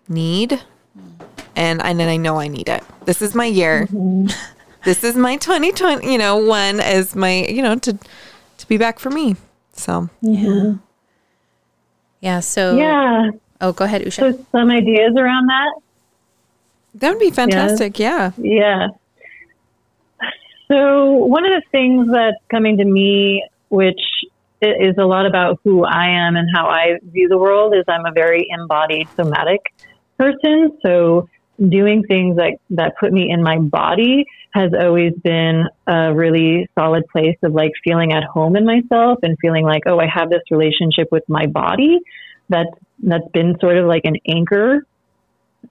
[0.09, 0.63] need?
[0.97, 1.27] Mm.
[1.57, 2.85] And and then I know I need it.
[3.07, 3.87] This is my year.
[3.87, 4.27] Mm-hmm.
[4.85, 6.13] This is my 2020.
[6.13, 7.99] You know, one is my you know to
[8.59, 9.35] to be back for me.
[9.73, 10.75] So Yeah.
[12.41, 13.31] So, Yeah.
[13.61, 14.19] oh, go ahead, Usha.
[14.19, 15.73] So some ideas around that.
[16.95, 17.99] that would be fantastic.
[17.99, 18.33] Yeah.
[18.39, 18.89] Yeah.
[20.69, 24.01] So one of the things that's coming to me, which
[24.61, 28.07] is a lot about who I am and how I view the world, is I'm
[28.07, 29.61] a very embodied somatic
[30.19, 30.77] person.
[30.83, 36.69] So doing things that, that put me in my body has always been a really
[36.79, 40.31] solid place of like feeling at home in myself and feeling like, oh, I have
[40.31, 42.01] this relationship with my body
[42.49, 42.71] that's,
[43.03, 44.87] that's been sort of like an anchor.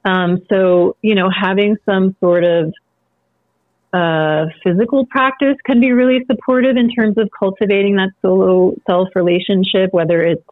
[0.03, 2.73] Um, so, you know, having some sort of
[3.93, 9.93] uh, physical practice can be really supportive in terms of cultivating that solo self relationship,
[9.93, 10.43] whether it's,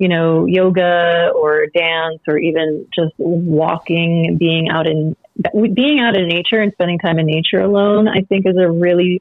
[0.00, 5.14] you know, yoga or dance or even just walking, being out in,
[5.74, 9.20] being out in nature and spending time in nature alone, I think is a really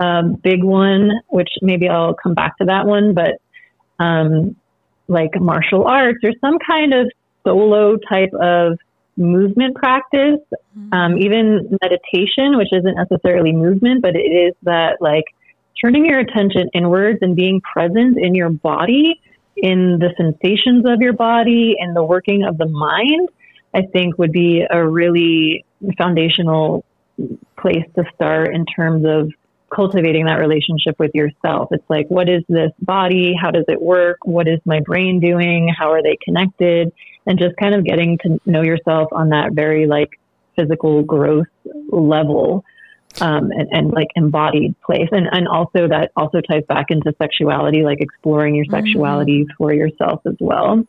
[0.00, 3.40] um, big one, which maybe I'll come back to that one, but
[4.00, 4.56] um,
[5.06, 7.12] like martial arts or some kind of
[7.44, 8.78] solo type of
[9.16, 10.40] movement practice,
[10.90, 15.26] um, even meditation, which isn't necessarily movement, but it is that like
[15.80, 19.20] turning your attention inwards and being present in your body,
[19.56, 23.28] in the sensations of your body, and the working of the mind,
[23.74, 25.64] I think would be a really
[25.98, 26.84] foundational
[27.58, 29.32] place to start in terms of
[29.74, 31.68] cultivating that relationship with yourself.
[31.70, 33.34] It's like, what is this body?
[33.40, 34.18] How does it work?
[34.24, 35.68] What is my brain doing?
[35.76, 36.92] How are they connected?
[37.26, 40.10] And just kind of getting to know yourself on that very like
[40.56, 41.46] physical growth
[41.88, 42.64] level.
[43.20, 45.08] Um, and, and like embodied place.
[45.12, 50.22] And, and also that also ties back into sexuality, like exploring your sexuality for yourself
[50.26, 50.84] as well.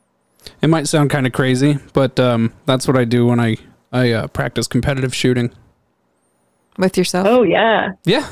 [0.61, 3.57] It might sound kind of crazy, but um, that's what I do when I
[3.91, 5.51] I uh, practice competitive shooting.
[6.77, 7.27] With yourself.
[7.27, 7.91] Oh yeah.
[8.05, 8.27] Yeah,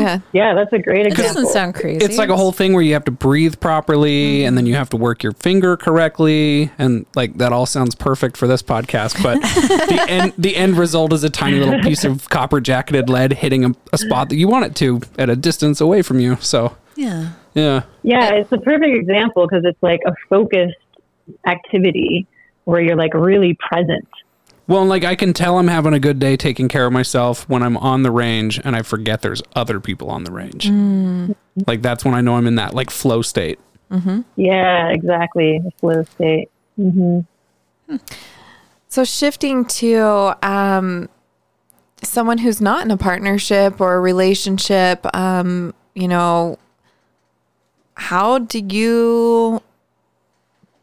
[0.00, 0.18] Yeah.
[0.32, 1.24] Yeah, that's a great example.
[1.24, 2.04] It doesn't sound crazy.
[2.04, 4.90] it's like a whole thing where you have to breathe properly, and then you have
[4.90, 9.22] to work your finger correctly, and like that all sounds perfect for this podcast.
[9.22, 9.40] But
[9.88, 13.64] the end the end result is a tiny little piece of copper jacketed lead hitting
[13.64, 16.36] a, a spot that you want it to at a distance away from you.
[16.40, 17.32] So Yeah.
[17.54, 20.76] yeah, Yeah, it's a perfect example because it's like a focused
[21.46, 22.26] activity
[22.64, 24.08] where you're like really present.
[24.68, 27.62] Well, like I can tell I'm having a good day taking care of myself when
[27.62, 30.68] I'm on the range and I forget there's other people on the range.
[31.66, 33.58] Like that's when I know I'm in that like flow state.
[34.36, 35.60] Yeah, exactly.
[35.78, 36.50] Flow state.
[36.76, 37.20] hmm
[38.88, 41.08] So shifting to um,
[42.02, 46.58] someone who's not in a partnership or a relationship, um, you know,
[47.94, 49.62] how do you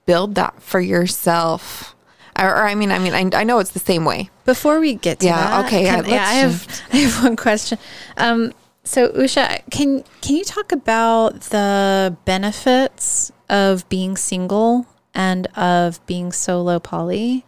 [0.05, 1.95] build that for yourself?
[2.37, 4.29] Or, or I mean, I mean, I, I know it's the same way.
[4.45, 7.35] Before we get to Yeah, that, okay, can- yeah, yeah, I have I have one
[7.35, 7.77] question.
[8.17, 16.03] Um, so Usha, can can you talk about the benefits of being single and of
[16.05, 17.45] being solo poly?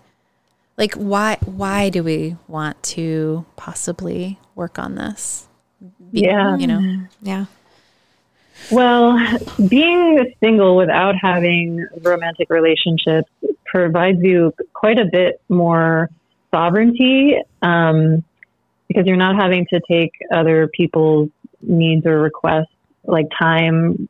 [0.78, 5.48] Like why why do we want to possibly work on this?
[6.12, 6.56] Be- Yeah.
[6.58, 7.08] you know.
[7.22, 7.46] Yeah.
[8.72, 9.18] Well,
[9.68, 13.30] being single without having romantic relationships
[13.66, 16.10] provides you quite a bit more
[16.54, 18.24] sovereignty um,
[18.88, 21.30] because you're not having to take other people's
[21.62, 22.72] needs or requests
[23.04, 24.10] like time,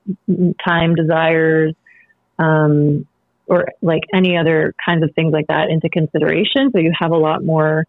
[0.66, 1.74] time desires,
[2.40, 3.06] um,
[3.48, 6.72] or like any other kinds of things like that into consideration.
[6.72, 7.86] So you have a lot more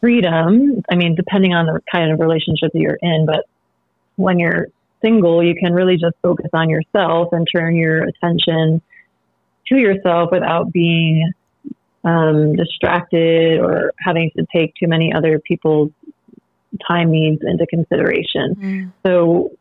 [0.00, 0.82] freedom.
[0.90, 3.46] I mean, depending on the kind of relationship that you're in, but
[4.16, 4.68] when you're
[5.02, 8.80] single, you can really just focus on yourself and turn your attention
[9.68, 11.32] to yourself without being
[12.04, 15.90] um, distracted or having to take too many other people's
[16.86, 18.92] time needs into consideration.
[19.04, 19.52] So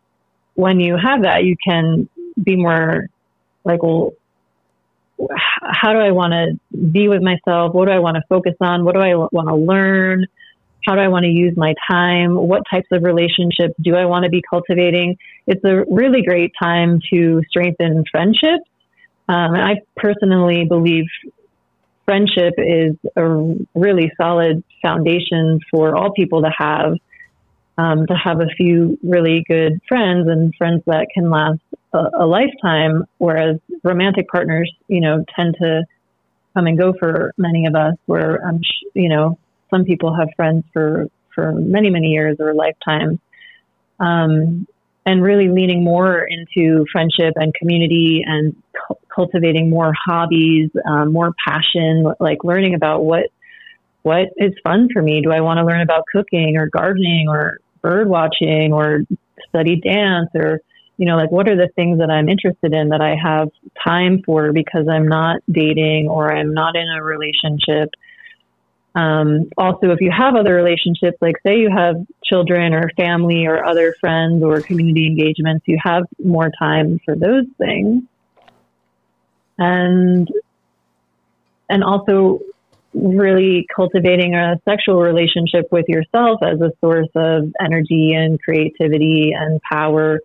[0.55, 2.09] when you have that, you can
[2.41, 3.07] be more
[3.63, 4.13] like, well,
[5.63, 7.73] how do I want to be with myself?
[7.73, 8.83] What do I want to focus on?
[8.83, 10.25] What do I want to learn?
[10.85, 12.35] How do I want to use my time?
[12.35, 15.17] What types of relationships do I want to be cultivating?
[15.47, 18.67] It's a really great time to strengthen friendships
[19.27, 21.05] Um, and I personally believe
[22.05, 26.95] friendship is a really solid foundation for all people to have.
[27.77, 31.61] Um, to have a few really good friends and friends that can last
[31.93, 35.83] a, a lifetime, whereas romantic partners, you know, tend to
[36.53, 37.95] come and go for many of us.
[38.05, 39.39] Where I'm, sh- you know,
[39.71, 43.19] some people have friends for for many many years or lifetimes.
[43.99, 44.67] Um,
[45.05, 48.55] and really leaning more into friendship and community and
[48.87, 53.25] cu- cultivating more hobbies, um, more passion, like learning about what
[54.03, 55.21] what is fun for me.
[55.21, 59.01] Do I want to learn about cooking or gardening or bird watching or
[59.49, 60.59] study dance or
[60.97, 63.49] you know like what are the things that I'm interested in that I have
[63.83, 67.89] time for because I'm not dating or I'm not in a relationship.
[68.93, 73.63] Um, also, if you have other relationships, like say you have children or family or
[73.65, 78.03] other friends or community engagements, you have more time for those things.
[79.57, 80.27] And
[81.69, 82.39] and also
[82.93, 89.61] really cultivating a sexual relationship with yourself as a source of energy and creativity and
[89.61, 90.19] power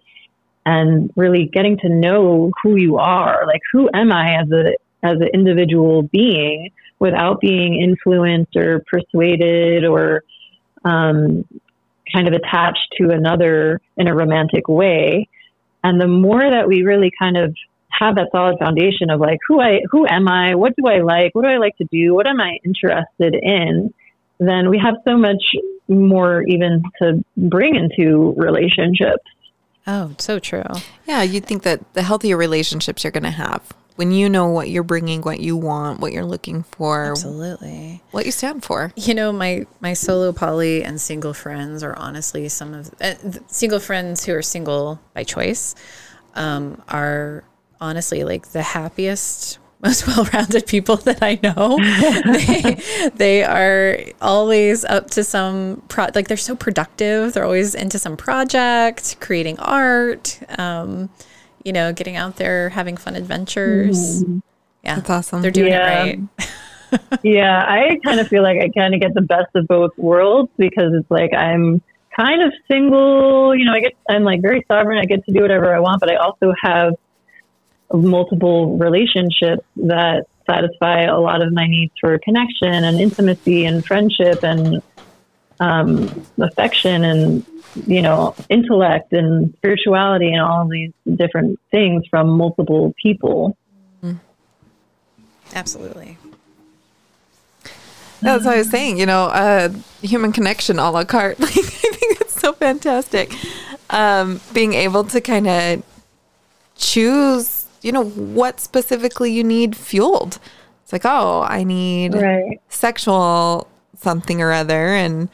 [0.65, 4.75] and really getting to know who you are like who am i as a
[5.05, 10.23] as an individual being without being influenced or persuaded or
[10.85, 11.45] um,
[12.13, 15.29] kind of attached to another in a romantic way.
[15.83, 17.55] And the more that we really kind of
[17.91, 21.35] have that solid foundation of like who I who am I, what do I like,
[21.35, 23.93] what do I like to do, what am I interested in,
[24.39, 25.43] then we have so much
[25.89, 29.25] more even to bring into relationships.
[29.87, 30.65] Oh, so true.
[31.07, 33.63] Yeah, you'd think that the healthier relationships you're going to have
[33.97, 38.03] when you know what you're bringing, what you want, what you're looking for, Absolutely.
[38.11, 38.93] what you stand for.
[38.97, 43.15] You know, my my solo poly and single friends are honestly some of uh,
[43.49, 45.75] single friends who are single by choice
[46.35, 47.43] um, are
[47.81, 51.77] honestly like the happiest most well-rounded people that I know.
[52.33, 57.33] they, they are always up to some pro like they're so productive.
[57.33, 61.11] They're always into some project, creating art, um,
[61.67, 64.23] you know, getting out there, having fun adventures.
[64.23, 64.39] Mm-hmm.
[64.85, 64.95] Yeah.
[64.95, 65.43] That's awesome.
[65.43, 66.05] They're doing Yeah.
[66.05, 67.21] it right.
[67.25, 70.51] yeah, I kind of feel like I kind of get the best of both worlds
[70.57, 71.83] because it's like I'm
[72.17, 73.57] kind of single.
[73.57, 74.99] You know, I get I'm like very sovereign.
[74.99, 76.95] I get to do whatever I want, but I also have
[77.93, 84.45] multiple relationships that satisfy a lot of my needs for connection and intimacy and friendship
[84.45, 84.81] and
[85.61, 87.47] um, affection and
[87.87, 93.57] you know intellect and spirituality and all these different things from multiple people.
[95.55, 96.19] Absolutely.
[98.21, 98.99] That's what I was saying.
[98.99, 99.71] You know, uh,
[100.03, 101.39] human connection a la carte.
[101.41, 103.33] Like, I think it's so fantastic.
[103.91, 105.83] Um, being able to kind of
[106.77, 110.39] choose, you know, what specifically you need fueled.
[110.83, 112.61] It's like, oh, I need Right.
[112.69, 115.29] sexual something or other, and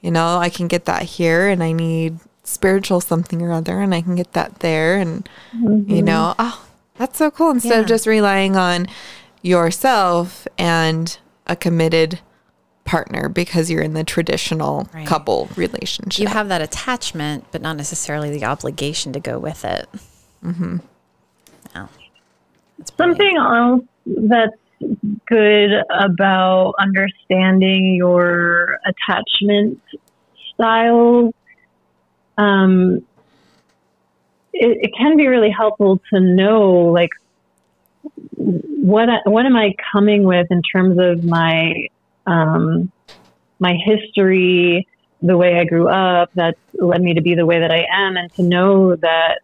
[0.00, 3.94] you know, I can get that here, and I need spiritual something or other, and
[3.94, 6.64] I can get that there, and you know, oh,
[6.96, 7.50] that's so cool.
[7.50, 8.86] Instead of just relying on
[9.42, 12.20] yourself and a committed
[12.84, 15.06] partner because you're in the traditional Right.
[15.06, 16.20] couple relationship.
[16.22, 19.88] You have that attachment, but not necessarily the obligation to go with it.
[20.44, 20.76] Mm-hmm.
[21.74, 21.88] Oh,
[22.78, 23.18] that's brilliant.
[23.18, 24.54] Something else that's
[25.26, 29.80] good about understanding your attachment
[30.52, 31.34] styles.
[32.38, 33.06] Um,
[34.52, 37.10] it, it can be really helpful to know, like,
[38.36, 41.88] what what am I coming with in terms of my
[42.26, 42.92] um,
[43.58, 44.86] my history,
[45.22, 48.16] the way I grew up, that's led me to be the way that I am,
[48.16, 49.40] and to know that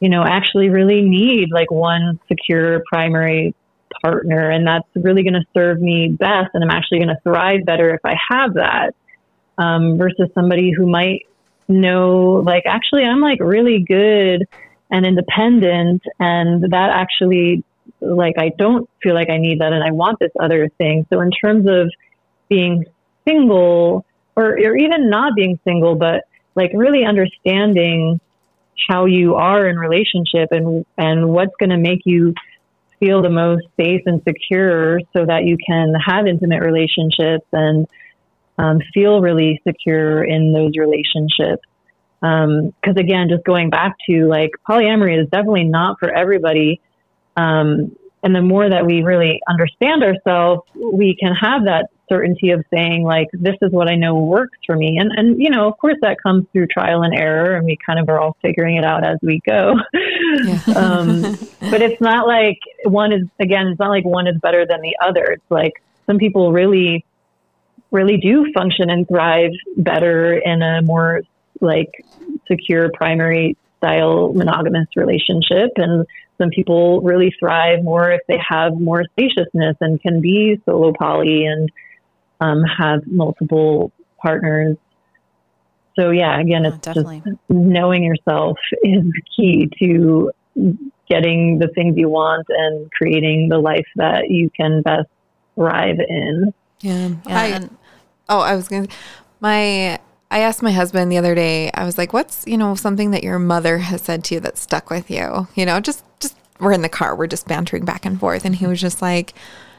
[0.00, 3.54] you know, actually really need like one secure primary
[4.02, 4.50] partner.
[4.50, 6.50] And that's really going to serve me best.
[6.54, 8.94] And I'm actually going to thrive better if I have that
[9.58, 11.26] um, versus somebody who might
[11.68, 14.46] know, like, actually, I'm like really good
[14.90, 16.02] and independent.
[16.18, 17.64] And that actually,
[18.00, 19.72] like, I don't feel like I need that.
[19.72, 21.06] And I want this other thing.
[21.10, 21.90] So, in terms of
[22.48, 22.84] being
[23.26, 24.04] single
[24.36, 26.24] or, or even not being single, but
[26.54, 28.20] like really understanding
[28.88, 32.34] how you are in relationship and and what's going to make you
[33.00, 37.86] feel the most safe and secure so that you can have intimate relationships and
[38.58, 41.62] um, feel really secure in those relationships.
[42.20, 46.80] Because again just going back to like polyamory is definitely not for everybody.
[47.36, 52.64] Um, and the more that we really understand ourselves we can have that certainty of
[52.72, 54.98] saying like this is what I know works for me.
[54.98, 57.98] And and you know of course that comes through trial and error and we kind
[57.98, 59.74] of are all figuring it out as we go.
[60.74, 61.20] Um,
[61.60, 64.96] but it's not like one is again it's not like one is better than the
[65.00, 65.22] other.
[65.24, 65.72] It's like
[66.06, 67.04] some people really
[67.90, 71.22] really do function and thrive better in a more
[71.60, 72.04] like
[72.48, 75.70] secure primary style monogamous relationship.
[75.76, 76.06] And
[76.38, 81.44] some people really thrive more if they have more spaciousness and can be solo poly
[81.44, 81.70] and
[82.40, 84.76] um, have multiple partners.
[85.98, 87.22] So yeah, again, Oh, it's definitely.
[87.24, 89.04] just knowing yourself is
[89.36, 90.32] key to
[91.08, 95.08] getting the things you want and creating the life that you can best
[95.54, 96.52] thrive in.
[96.80, 97.08] Yeah.
[97.26, 97.76] Yeah, I, and-
[98.28, 98.94] oh, I was going to,
[99.40, 99.98] my,
[100.30, 103.22] I asked my husband the other day, I was like, what's, you know, something that
[103.22, 105.46] your mother has said to you that stuck with you?
[105.54, 108.44] You know, just, just, we're in the car, we're just bantering back and forth.
[108.44, 109.34] And he was just like,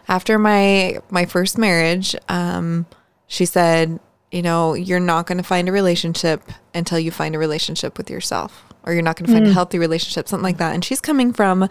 [0.08, 2.86] after my, my first marriage, um,
[3.28, 4.00] she said,
[4.32, 6.42] you know, you're not going to find a relationship
[6.74, 8.64] until you find a relationship with yourself.
[8.84, 10.76] Or you're not going to find a healthy relationship, something like that.
[10.76, 11.64] And she's coming from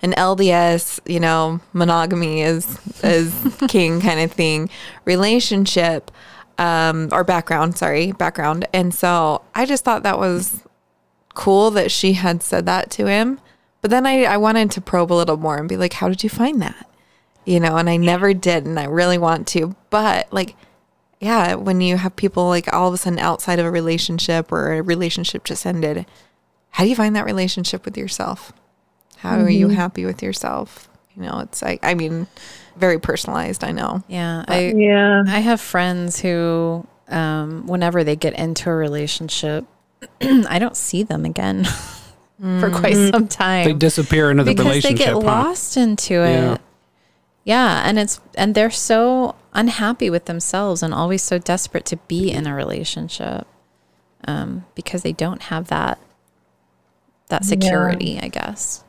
[0.00, 3.34] an LDS, you know, monogamy is is
[3.68, 4.70] king kind of thing
[5.04, 6.10] relationship,
[6.56, 7.76] um, or background.
[7.76, 8.66] Sorry, background.
[8.72, 10.62] And so I just thought that was
[11.34, 13.38] cool that she had said that to him.
[13.82, 16.22] But then I, I wanted to probe a little more and be like, how did
[16.22, 16.88] you find that?
[17.44, 19.74] You know, and I never did, and I really want to.
[19.90, 20.54] But like,
[21.20, 24.74] yeah, when you have people like all of a sudden outside of a relationship or
[24.74, 26.06] a relationship just ended,
[26.70, 28.52] how do you find that relationship with yourself?
[29.18, 30.88] How are you happy with yourself?
[31.14, 32.26] You know, it's like, I mean,
[32.76, 34.02] very personalized, I know.
[34.08, 35.22] Yeah, I Yeah.
[35.26, 39.64] I have friends who, um, whenever they get into a relationship,
[40.20, 41.64] I don't see them again
[42.60, 43.66] for quite some time.
[43.66, 45.20] They disappear into the relationship because they get huh?
[45.20, 46.32] lost into it.
[46.32, 46.58] Yeah.
[47.44, 47.82] Yeah.
[47.86, 52.46] and it's and they're so unhappy with themselves and always so desperate to be in
[52.46, 53.46] a relationship,
[54.26, 55.98] um, because they don't have that
[57.28, 58.18] that security.
[58.20, 58.84] I guess.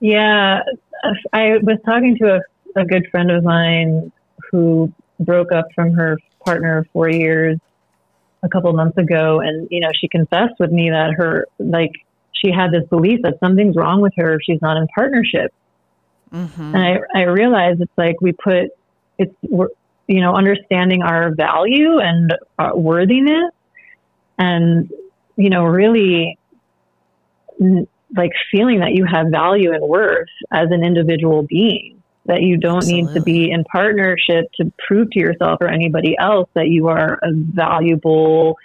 [0.00, 0.60] Yeah,
[1.32, 4.10] I was talking to a, a good friend of mine
[4.50, 7.58] who broke up from her partner of four years
[8.42, 11.92] a couple months ago, and you know she confessed with me that her like
[12.32, 15.52] she had this belief that something's wrong with her if she's not in partnership,
[16.32, 16.74] Mm-hmm.
[16.74, 18.70] and I I realized it's like we put
[19.18, 19.68] it's we're,
[20.06, 23.52] you know understanding our value and our worthiness,
[24.38, 24.90] and
[25.36, 26.38] you know really
[27.60, 32.56] n- like feeling that you have value and worth as an individual being that you
[32.56, 36.86] don't need to be in partnership to prove to yourself or anybody else that you
[36.86, 38.56] are a valuable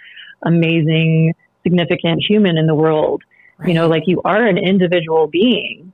[0.42, 3.22] amazing significant human in the world.
[3.66, 5.92] You know like you are an individual being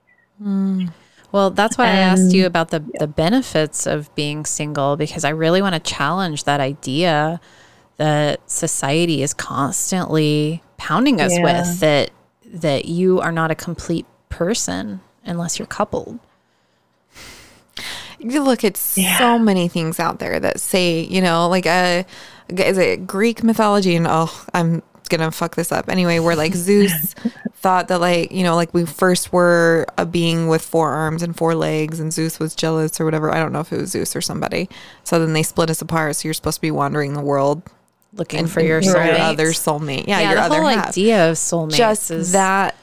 [1.34, 5.30] Well, that's why I asked you about the the benefits of being single because I
[5.30, 7.40] really want to challenge that idea
[7.96, 11.42] that society is constantly pounding us Yeah.
[11.42, 12.10] with that
[12.46, 16.20] that you are not a complete person unless you're coupled.
[18.20, 22.04] You look at so many things out there that say, you know, like uh,
[22.48, 26.20] a is it Greek mythology and oh, I'm gonna fuck this up anyway.
[26.20, 27.16] Where like Zeus
[27.64, 31.34] thought that like you know like we first were a being with four arms and
[31.34, 33.32] four legs, and Zeus was jealous or whatever.
[33.34, 34.68] I don't know if it was Zeus or somebody.
[35.02, 36.16] So then they split us apart.
[36.16, 37.62] So you're supposed to be wandering the world
[38.12, 40.06] Looking and for your your other soulmate.
[40.06, 40.88] Yeah, your the other whole half.
[40.90, 42.76] idea of soulmate just is that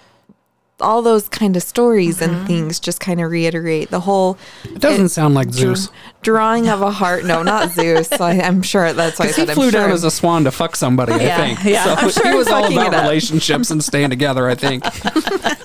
[0.81, 2.33] all those kind of stories Mm-hmm.
[2.33, 5.89] and things just kind of reiterate the whole It doesn't sound like Zeus.
[6.21, 7.23] drawing of a heart.
[7.25, 8.07] No, not Zeus.
[8.09, 9.79] So I, I'm sure that's why I He said I'm flew sure.
[9.81, 11.63] down as a swan to fuck somebody, I Yeah, think.
[11.63, 11.95] yeah.
[11.95, 14.83] So sure he was all about relationships and staying together, I think.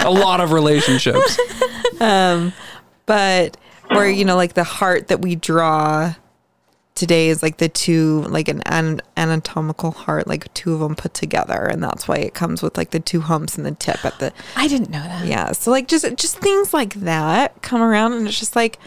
[0.01, 1.39] a lot of relationships.
[2.01, 2.53] um,
[3.07, 3.57] but
[3.89, 6.15] where you know, like the heart that we draw
[6.97, 11.15] today is like the two, like an, an anatomical heart, like two of them put
[11.15, 14.19] together, and that's why it comes with like the two humps and the tip at
[14.19, 15.27] the I didn't know that.
[15.27, 15.53] yeah.
[15.53, 18.79] So like just just things like that come around, and it's just like,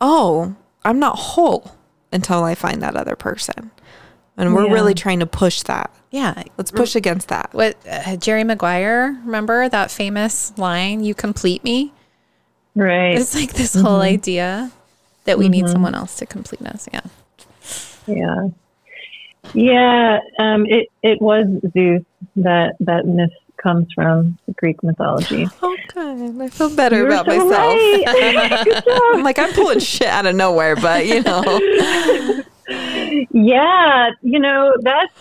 [0.00, 1.76] oh, I'm not whole
[2.12, 3.70] until I find that other person,
[4.36, 4.72] and we're Yeah.
[4.72, 5.94] really trying to push that.
[6.10, 6.42] Yeah.
[6.58, 7.50] Let's push against that.
[7.52, 11.92] What uh, Jerry Maguire, remember that famous line, you complete me?
[12.74, 14.72] right It's like this whole idea
[15.24, 16.88] that we need someone else to complete us.
[16.92, 17.02] Yeah.
[18.06, 18.48] Yeah.
[19.54, 22.04] Yeah, um, it, it was Zeus
[22.36, 25.46] that that myth comes from Greek mythology.
[25.62, 26.40] Oh, good.
[26.40, 27.74] I feel better You're about so myself.
[27.74, 28.82] right.
[29.14, 31.42] I'm like I'm pulling shit out of nowhere, but you know,
[33.30, 35.12] Yeah, you know that's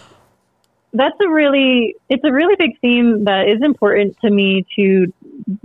[0.93, 5.11] that's a really it's a really big theme that is important to me to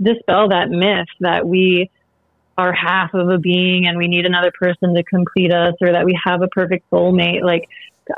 [0.01, 1.89] dispel that myth that we
[2.57, 6.05] our half of a being and we need another person to complete us or that
[6.05, 7.43] we have a perfect soulmate.
[7.43, 7.67] Like,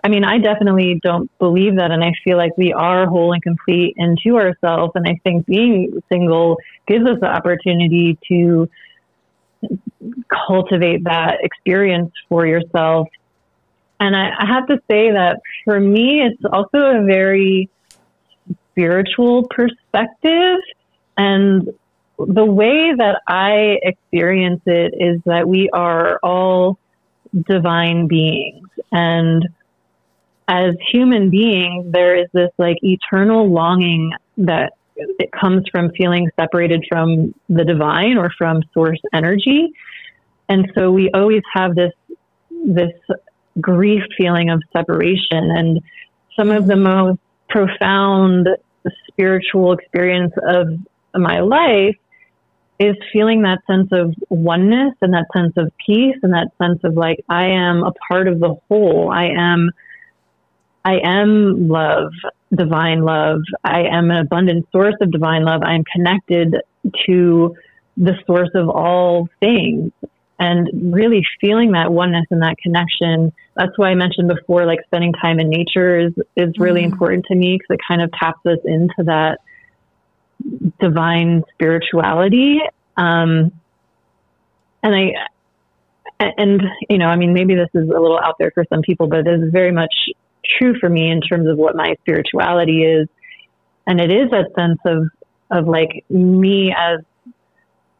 [0.03, 1.91] I mean, I definitely don't believe that.
[1.91, 4.91] And I feel like we are whole and complete into ourselves.
[4.95, 6.57] And I think being single
[6.87, 8.69] gives us the opportunity to
[10.29, 13.07] cultivate that experience for yourself.
[13.99, 17.69] And I, I have to say that for me, it's also a very
[18.71, 20.59] spiritual perspective.
[21.17, 21.73] And
[22.17, 26.79] the way that I experience it is that we are all
[27.47, 28.67] divine beings.
[28.91, 29.47] And
[30.47, 36.83] as human beings, there is this like eternal longing that it comes from feeling separated
[36.89, 39.71] from the divine or from source energy.
[40.49, 41.91] And so we always have this,
[42.65, 42.93] this
[43.61, 45.51] grief feeling of separation.
[45.51, 45.81] And
[46.35, 48.47] some of the most profound
[49.09, 50.67] spiritual experience of
[51.13, 51.95] my life
[52.79, 56.95] is feeling that sense of oneness and that sense of peace and that sense of
[56.95, 59.11] like I am a part of the whole.
[59.11, 59.71] I am
[60.85, 62.11] I am love,
[62.55, 63.41] divine love.
[63.63, 65.61] I am an abundant source of divine love.
[65.63, 66.55] I am connected
[67.07, 67.55] to
[67.97, 69.91] the source of all things
[70.39, 73.33] and really feeling that oneness and that connection.
[73.55, 77.25] That's why I mentioned before, like spending time in nature is, is really mm important
[77.25, 79.39] to me because it kind of taps us into that
[80.79, 82.59] divine spirituality.
[82.95, 83.51] Um,
[84.83, 85.11] and I,
[86.19, 89.07] and you know, I mean, maybe this is a little out there for some people,
[89.07, 89.93] but it is very much
[90.57, 93.07] true for me in terms of what my spirituality is.
[93.85, 95.09] And it is that sense of,
[95.49, 97.01] of like me as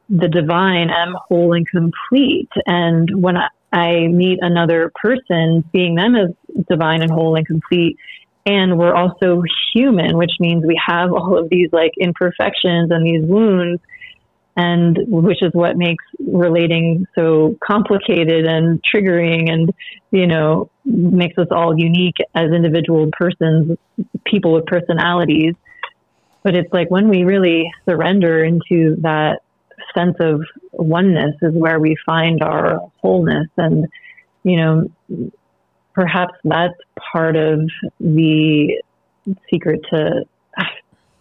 [0.10, 2.50] the divine am whole and complete.
[2.66, 6.30] And when I, I meet another person, seeing them as
[6.70, 7.98] divine and whole and complete,
[8.48, 9.44] and we're also
[9.74, 13.82] human, which means we have all of these like imperfections and these wounds,
[14.56, 19.74] and which is what makes relating so complicated and triggering, and
[20.12, 23.78] you know makes us all unique as individual persons,
[24.26, 25.54] people with personalities.
[26.42, 29.42] But it's like when we really surrender into that
[29.94, 30.42] sense of
[30.72, 33.50] oneness is where we find our wholeness.
[33.58, 33.88] And,
[34.44, 35.32] you know,
[35.98, 36.78] perhaps that's
[37.12, 37.68] part of
[38.00, 38.80] the
[39.52, 40.26] secret to,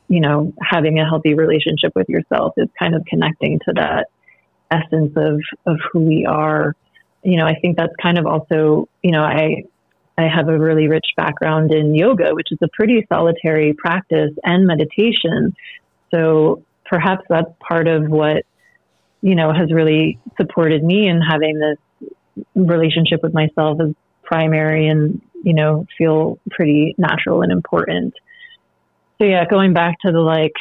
[0.08, 4.08] you know, having a healthy relationship with yourself is kind of connecting to that
[4.70, 6.76] essence of, of who we are.
[7.22, 9.64] You know, I think that's kind of also, you know, I,
[10.18, 14.66] I have a really rich background in yoga, which is a pretty solitary practice and
[14.66, 15.56] meditation.
[16.14, 18.44] So perhaps that's part of what
[19.22, 21.78] you know, has really supported me in having this
[22.54, 23.94] relationship with myself as
[24.26, 28.14] primary and, you know, feel pretty natural and important.
[29.18, 30.52] So yeah, going back to the like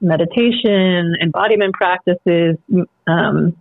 [0.00, 2.56] meditation, embodiment practices,
[3.06, 3.56] um,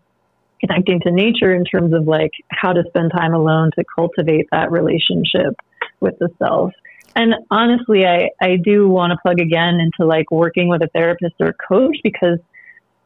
[0.60, 4.72] connecting to nature in terms of like how to spend time alone to cultivate that
[4.72, 5.56] relationship
[6.00, 6.72] with the self.
[7.16, 11.36] And honestly, I, I do want to plug again into like working with a therapist
[11.40, 12.40] or coach because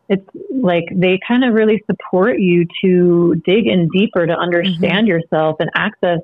[0.09, 5.07] it's like they kind of really support you to dig in deeper to understand mm-hmm.
[5.07, 6.19] yourself and access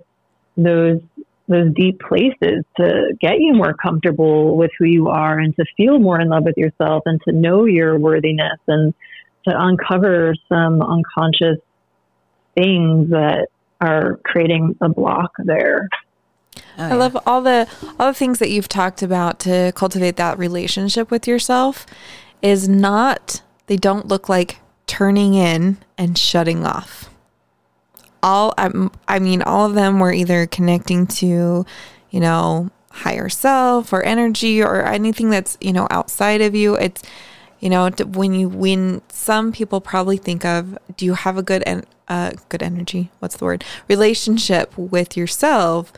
[0.57, 1.01] those
[1.47, 5.97] those deep places to get you more comfortable with who you are and to feel
[5.97, 8.93] more in love with yourself and to know your worthiness and
[9.47, 11.57] to uncover some unconscious
[12.53, 13.47] things that
[13.79, 15.87] are creating a block there.
[16.57, 16.93] Oh, yeah.
[16.93, 21.09] I love all the all the things that you've talked about to cultivate that relationship
[21.09, 21.85] with yourself
[22.41, 27.09] is not they don't look like turning in and shutting off.
[28.27, 31.65] All I, I mean, all of them were either connecting to,
[32.09, 36.75] you know, higher self or energy or anything that's you know outside of you.
[36.75, 37.01] It's
[37.59, 41.63] you know when you when some people probably think of do you have a good
[41.63, 43.11] and uh, good energy?
[43.19, 43.63] What's the word?
[43.87, 45.93] Relationship with yourself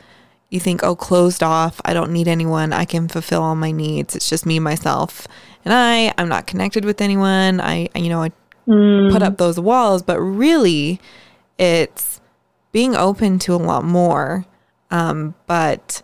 [0.50, 1.80] you think, oh, closed off.
[1.84, 2.72] I don't need anyone.
[2.72, 4.16] I can fulfill all my needs.
[4.16, 5.26] It's just me, myself,
[5.64, 6.12] and I.
[6.18, 7.60] I'm not connected with anyone.
[7.60, 8.32] I, you know, I
[8.66, 9.12] mm.
[9.12, 11.00] put up those walls, but really,
[11.56, 12.19] it's
[12.72, 14.46] being open to a lot more.
[14.90, 16.02] Um, but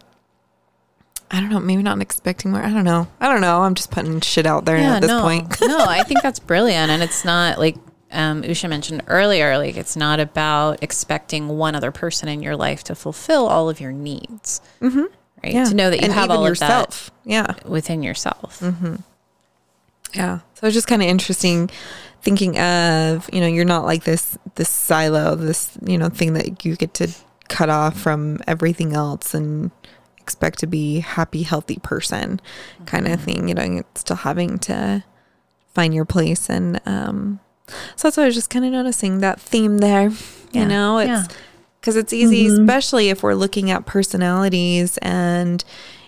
[1.31, 1.61] I don't know.
[1.61, 2.62] Maybe not expecting more.
[2.62, 3.09] I don't know.
[3.21, 3.62] I don't know.
[3.62, 5.61] I'm just putting shit out there yeah, at this no, point.
[5.61, 7.77] no, I think that's brilliant, and it's not like
[8.12, 12.85] um, Usha mentioned earlier, like it's not about expecting one other person in your life
[12.85, 15.05] to fulfill all of your needs, mm-hmm.
[15.43, 15.53] right?
[15.53, 15.64] Yeah.
[15.64, 17.09] To know that you and have all yourself.
[17.09, 18.61] of that, yeah, within yourself.
[18.61, 18.97] Mm-hmm.
[20.14, 20.41] Yeah.
[20.55, 21.71] So it's just kind of interesting
[22.27, 26.64] thinking of you know you're not like this this silo this you know thing that
[26.64, 27.07] you get to
[27.49, 29.70] cut off from everything else and
[30.20, 32.41] expect to be happy healthy person
[32.85, 33.24] kind of mm-hmm.
[33.24, 35.05] thing you know still having to
[35.72, 37.39] find your place and um
[37.97, 40.11] So that's why I was just kind of noticing that theme there.
[40.53, 40.62] Yeah.
[40.62, 41.35] You know, it's
[41.81, 45.62] because it's easy, especially if we're looking at personalities and,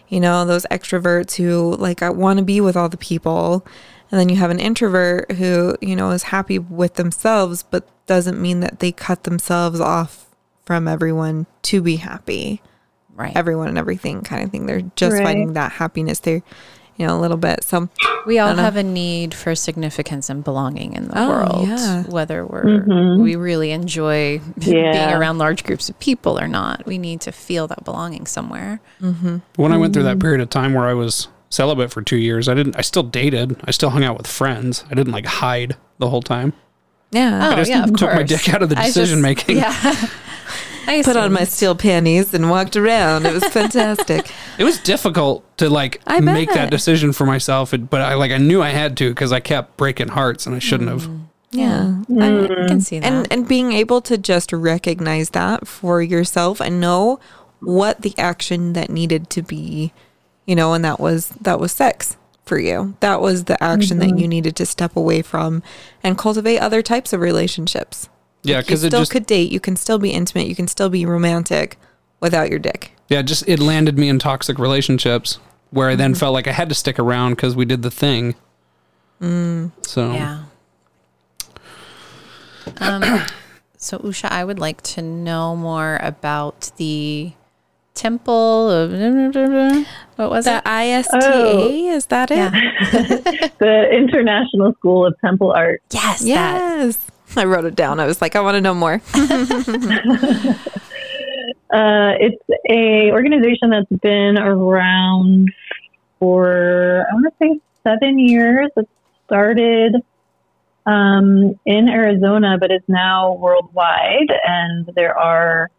[0.09, 3.67] you know, those extroverts who like I want to be with all the people.
[4.11, 8.41] And then you have an introvert who, you know, is happy with themselves, but doesn't
[8.41, 10.27] mean that they cut themselves off
[10.65, 12.63] from everyone to be happy
[13.15, 13.33] Right.
[13.37, 14.67] everyone and everything kind of thing.
[14.67, 15.25] They're just Right.
[15.25, 16.43] finding that happiness there,
[16.97, 17.65] you know, a little bit.
[17.65, 17.89] So
[18.27, 22.03] we all have a need for significance and belonging in the Oh, world, yeah.
[22.05, 23.21] whether we're Mhm.
[23.23, 26.87] we really enjoy being around large groups of people or not.
[26.87, 28.81] We need to feel that belonging somewhere.
[29.01, 32.49] When I went through that period of time where I was celibate for two years,
[32.49, 32.77] I didn't.
[32.77, 33.61] I still dated.
[33.65, 34.85] I still hung out with friends.
[34.91, 36.53] I didn't like hide the whole time.
[37.11, 39.57] yeah, Oh, just yeah, of took my dick out of the I just- decision making.
[39.59, 39.73] Yeah.
[40.87, 43.27] I put on my steel panties and walked around.
[43.27, 44.31] It was fantastic.
[44.59, 48.39] It was difficult to like I make that decision for myself, but I like I
[48.39, 51.03] knew I had to because I kept breaking hearts and I shouldn't have.
[51.03, 51.21] Mm.
[51.51, 52.03] yeah.
[52.19, 53.07] I, I can see that.
[53.07, 57.21] And and being able to just recognize that for yourself and know
[57.61, 59.93] what the action that needed to be,
[60.49, 62.97] you know, and that was that was sex for you.
[63.01, 64.19] That was the action that mm-hmm.
[64.19, 65.63] you needed to step away from
[66.03, 68.09] and cultivate other types of relationships.
[68.43, 70.67] Yeah, you because it still just could date, you can still be intimate, you can
[70.67, 71.79] still be romantic
[72.21, 72.93] without your dick.
[73.09, 75.39] yeah just it landed me in toxic relationships
[75.71, 76.19] where I then mm-hmm.
[76.19, 78.35] felt like I had to stick around because we did the thing.
[79.21, 79.71] Mm.
[79.83, 80.45] So Yeah.
[82.81, 83.27] Um,
[83.77, 87.33] so, Usha, I would like to know more about the
[87.99, 88.93] temple of
[90.17, 90.69] what was The it?
[90.69, 91.69] ISTA, Oh.
[91.69, 92.37] is that it?
[92.37, 92.51] Yeah.
[93.59, 95.83] The International School of Temple Art.
[95.91, 96.21] Yes.
[96.21, 96.27] That.
[96.29, 97.07] Yes.
[97.37, 98.01] I wrote it down.
[98.01, 99.01] I was like, I want to know more.
[101.71, 105.51] Uh, it's a organization that's been around
[106.19, 108.71] for I want to say seven years.
[108.75, 108.89] It
[109.27, 109.97] started
[110.87, 115.71] um, in Arizona, but is now worldwide, and there are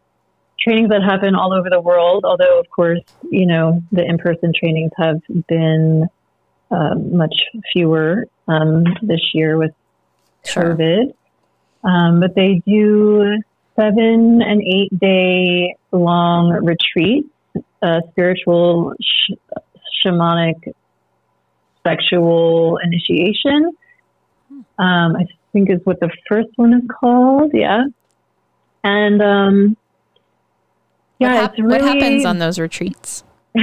[0.61, 2.25] trainings that happen all over the world.
[2.25, 2.99] Although, of course,
[3.29, 6.07] you know the in-person trainings have been
[6.71, 7.35] uh, much
[7.73, 9.73] fewer um, this year with
[10.45, 10.75] Sure.
[10.75, 11.13] COVID.
[11.83, 13.37] Um, but they do
[13.75, 17.29] seven and eight day long retreats,
[17.81, 19.33] uh, spiritual, sh-
[20.03, 20.73] shamanic,
[21.85, 23.71] sexual initiation.
[24.77, 27.51] Um, I think is what the first one is called.
[27.53, 27.83] Yeah.
[28.83, 29.21] And
[31.21, 33.23] um, What, yeah, hap- it's really what happens on those retreats?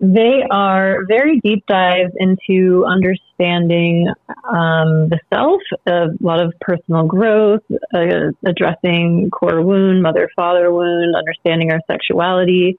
[0.00, 4.08] they are very deep dives into understanding
[4.48, 7.62] um, the self, a lot of personal growth,
[7.94, 12.78] uh, addressing core wound, mother father wound, understanding our sexuality.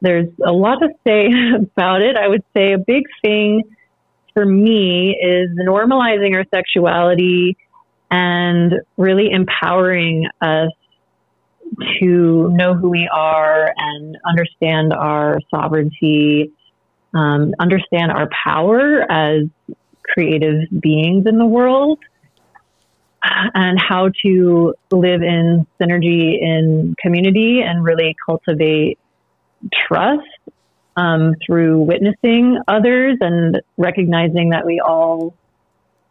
[0.00, 2.16] There's a lot to say about it.
[2.16, 3.62] I would say a big thing
[4.34, 7.56] for me is normalizing our sexuality
[8.10, 10.70] and really empowering us
[12.00, 16.52] to know who we are and understand our sovereignty,
[17.14, 19.44] um, understand our power as
[20.02, 21.98] creative beings in the world,
[23.22, 28.98] and how to live in synergy in community and really cultivate
[29.86, 30.22] trust
[30.96, 35.34] um, through witnessing others and recognizing that we all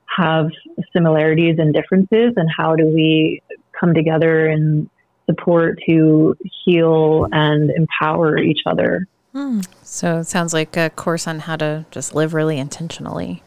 [0.05, 0.49] have
[0.93, 3.41] similarities and differences, and how do we
[3.79, 4.89] come together and
[5.27, 9.07] support to heal and empower each other.
[9.83, 13.43] So it sounds like a course on how to just live really intentionally.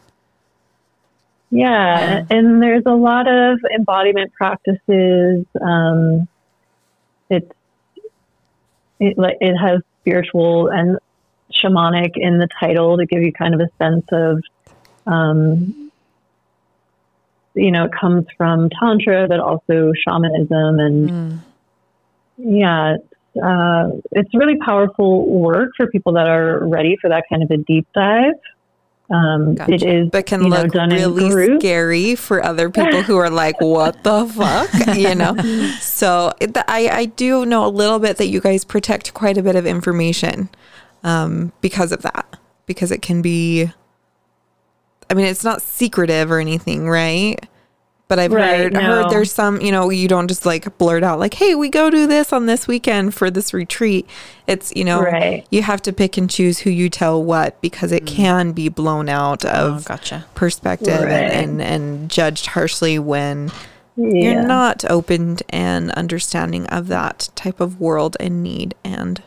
[1.49, 5.45] Yeah, and there's a lot of embodiment practices.
[5.59, 6.29] Um,
[7.29, 7.51] it's
[9.01, 10.97] it it has spiritual and
[11.51, 14.41] shamanic in the title to give you kind of a sense of,
[15.05, 15.91] um,
[17.53, 21.41] you know, it comes from tantra, but also shamanism, and
[22.43, 27.43] yeah, it's, uh, it's really powerful work for people that are ready for that kind
[27.43, 28.33] of a deep dive.
[29.11, 29.73] Um, Gotcha.
[29.73, 33.59] It is, But can you know, look really scary for other people who are like,
[33.59, 34.69] what the fuck?
[34.95, 35.35] You know?
[35.81, 39.43] So it, I, I do know a little bit that you guys protect quite a
[39.43, 40.49] bit of information
[41.03, 42.37] um, because of that.
[42.65, 43.69] Because it can be,
[45.09, 47.37] I mean, it's not secretive or anything, right?
[48.11, 48.81] But I've Right, heard, no.
[48.81, 51.89] heard there's some, you know, you don't just like blurt out like, "Hey, we go
[51.89, 54.05] do this on this weekend for this retreat."
[54.47, 55.45] It's, you know, Right.
[55.49, 59.07] you have to pick and choose who you tell what because it can be blown
[59.07, 60.25] out Oh, of gotcha.
[60.35, 61.31] perspective Right.
[61.31, 63.49] and, and and judged harshly when
[63.95, 64.31] Yeah.
[64.33, 69.21] you're not opened and understanding of that type of world and need and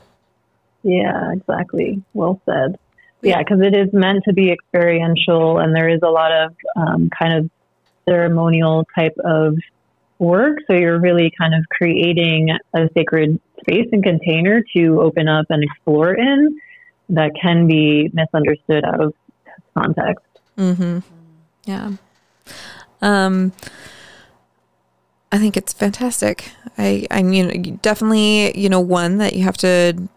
[0.83, 2.03] Yeah, exactly.
[2.13, 2.77] Well said.
[3.23, 7.09] yeah, because it is meant to be experiential, and there is a lot of um,
[7.19, 7.51] kind of
[8.09, 9.57] ceremonial type of
[10.19, 10.59] work.
[10.67, 15.63] So you're really kind of creating a sacred space and container to open up and
[15.63, 16.61] explore in
[17.11, 19.15] that can be misunderstood out of
[19.77, 20.25] context.
[20.57, 21.01] Mm-hmm.
[21.65, 21.93] Yeah.
[23.03, 23.53] Um,
[25.33, 26.53] I think it's fantastic.
[26.79, 30.09] I, I mean, definitely, you know, one that you have to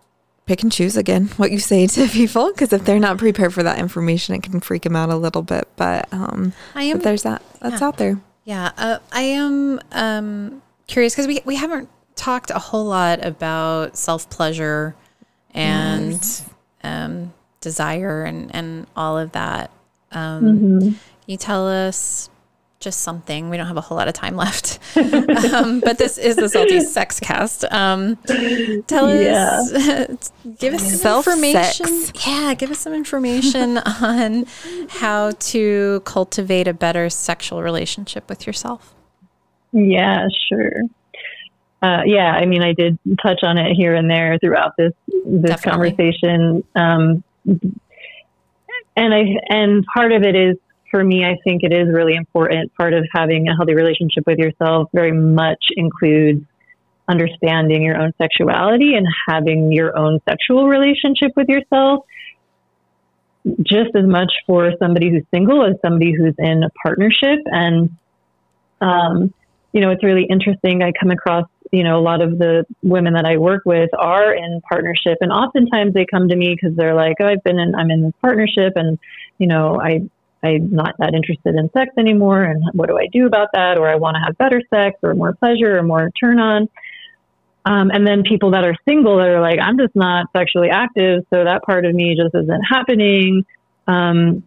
[0.47, 3.63] pick and choose again what you say to people because if they're not prepared for
[3.63, 5.67] that information, it can freak them out a little bit.
[5.75, 7.87] But um, I am- but there's that that's yeah.
[7.87, 8.19] out there.
[8.45, 13.97] Yeah, uh, I am um, curious because we, we haven't talked a whole lot about
[13.97, 14.95] self pleasure
[15.53, 16.25] and
[16.81, 19.69] um, desire and, and all of that.
[20.13, 22.29] Um, Can you tell us
[22.80, 23.49] just something?
[23.49, 26.80] We don't have a whole lot of time left, um, but this is the Salty
[26.82, 27.63] Sex Cast.
[27.71, 28.17] Um,
[28.88, 31.88] tell us, give us some information.
[32.28, 34.45] Yeah, give us some information on
[34.89, 38.93] how to cultivate a better sexual relationship with yourself.
[39.71, 40.84] Yeah, sure.
[41.82, 44.93] Uh, yeah, I mean, I did touch on it here and there throughout this
[45.25, 45.91] this Definitely.
[45.91, 47.23] conversation, um,
[48.95, 50.57] and I and part of it is
[50.97, 51.23] for me.
[51.23, 52.73] I think it is really important.
[52.73, 56.43] Part of having a healthy relationship with yourself very much includes
[57.07, 62.03] understanding your own sexuality and having your own sexual relationship with yourself.
[63.61, 67.91] Just as much for somebody who's single as somebody who's in a partnership, and
[68.81, 69.31] um,
[69.71, 70.81] you know, it's really interesting.
[70.81, 74.33] I come across, you know, a lot of the women that I work with are
[74.33, 77.75] in partnership, and oftentimes they come to me because they're like, "Oh, I've been in,
[77.75, 78.97] I'm in this partnership, and
[79.37, 80.01] you know, I,
[80.43, 83.77] I'm not that interested in sex anymore, and what do I do about that?
[83.77, 86.69] Or I want to have better sex, or more pleasure, or more turn on."
[87.65, 91.25] Um, and then people that are single that are like, I'm just not sexually active,
[91.33, 93.45] so that part of me just isn't happening.
[93.88, 94.43] Um,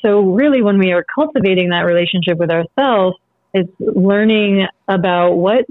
[0.00, 3.18] so really, when we are cultivating that relationship with ourselves,
[3.52, 5.66] it's learning about what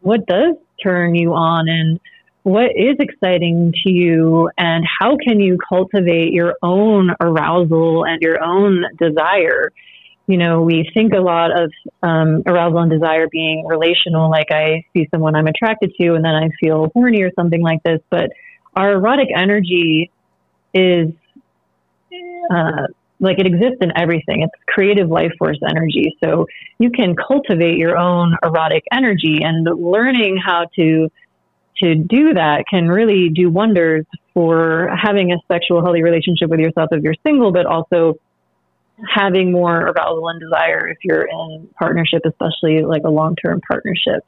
[0.00, 1.98] what does turn you on and
[2.46, 8.40] what is exciting to you and how can you cultivate your own arousal and your
[8.40, 9.72] own desire
[10.28, 11.72] you know we think a lot of
[12.04, 16.36] um, arousal and desire being relational like i see someone i'm attracted to and then
[16.36, 18.30] i feel horny or something like this but
[18.76, 20.12] our erotic energy
[20.72, 21.10] is
[22.48, 22.86] uh,
[23.18, 24.42] like it exists in everything.
[24.42, 26.14] It's creative life force energy.
[26.22, 26.46] So
[26.78, 31.10] you can cultivate your own erotic energy and learning how to
[31.82, 36.88] to do that can really do wonders for having a sexual healthy relationship with yourself
[36.92, 38.14] if you're single, but also
[39.14, 44.24] having more arousal and desire if you're in partnership, especially like a long term partnership.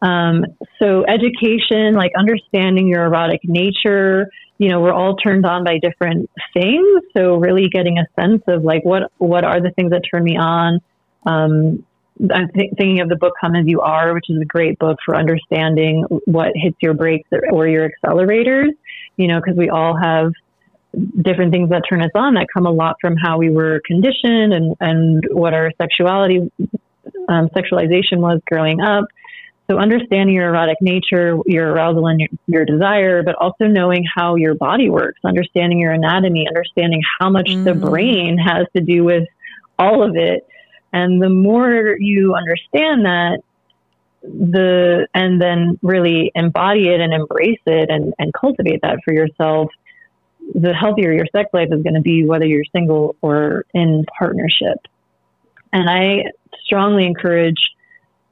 [0.00, 0.44] Um,
[0.80, 4.28] so education, like understanding your erotic nature,
[4.58, 7.02] you know, we're all turned on by different things.
[7.16, 10.36] So really getting a sense of like what what are the things that turn me
[10.36, 10.80] on.
[11.26, 11.84] Um,
[12.32, 14.98] I'm th- thinking of the book "Come as You Are," which is a great book
[15.04, 18.70] for understanding what hits your brakes or, or your accelerators.
[19.16, 20.32] You know, because we all have
[21.22, 24.52] different things that turn us on that come a lot from how we were conditioned
[24.52, 26.50] and and what our sexuality
[27.28, 29.06] um, sexualization was growing up.
[29.70, 34.34] So understanding your erotic nature, your arousal and your, your desire, but also knowing how
[34.34, 39.26] your body works, understanding your anatomy, understanding how much the brain has to do with
[39.78, 40.46] all of it.
[40.94, 43.40] And the more you understand that,
[44.22, 49.70] the and then really embody it and embrace it and, and cultivate that for yourself,
[50.54, 54.78] the healthier your sex life is going to be, whether you're single or in partnership.
[55.72, 56.30] And I
[56.64, 57.72] strongly encourage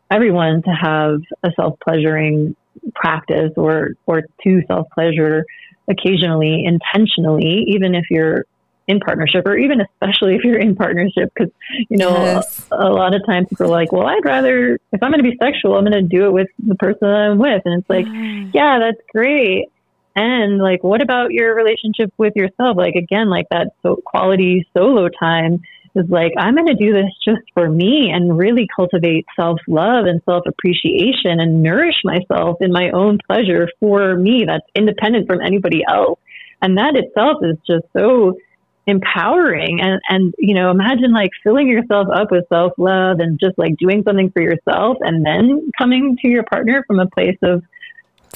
[0.09, 2.55] everyone to have a self pleasuring
[2.95, 5.45] practice or or to self pleasure
[5.89, 8.47] occasionally, intentionally, even if you're
[8.89, 11.53] in partnership or even especially if you're in partnership because
[11.89, 12.67] you know Yes.
[12.73, 15.31] a, a lot of times people are like well i'd rather if i'm going to
[15.31, 17.63] be sexual i'm going to do it with the person that i'm with.
[17.65, 18.51] And it's like mm.
[18.53, 19.69] yeah that's great.
[20.15, 22.77] And like what about your relationship with yourself?
[22.77, 25.63] Like again like that so quality solo time
[25.95, 30.23] is like i'm going to do this just for me and really cultivate self-love and
[30.25, 36.19] self-appreciation and nourish myself in my own pleasure for me that's independent from anybody else.
[36.63, 38.39] And that itself is just so
[38.87, 43.77] empowering and and you know imagine like filling yourself up with self-love and just like
[43.77, 47.63] doing something for yourself and then coming to your partner from a place of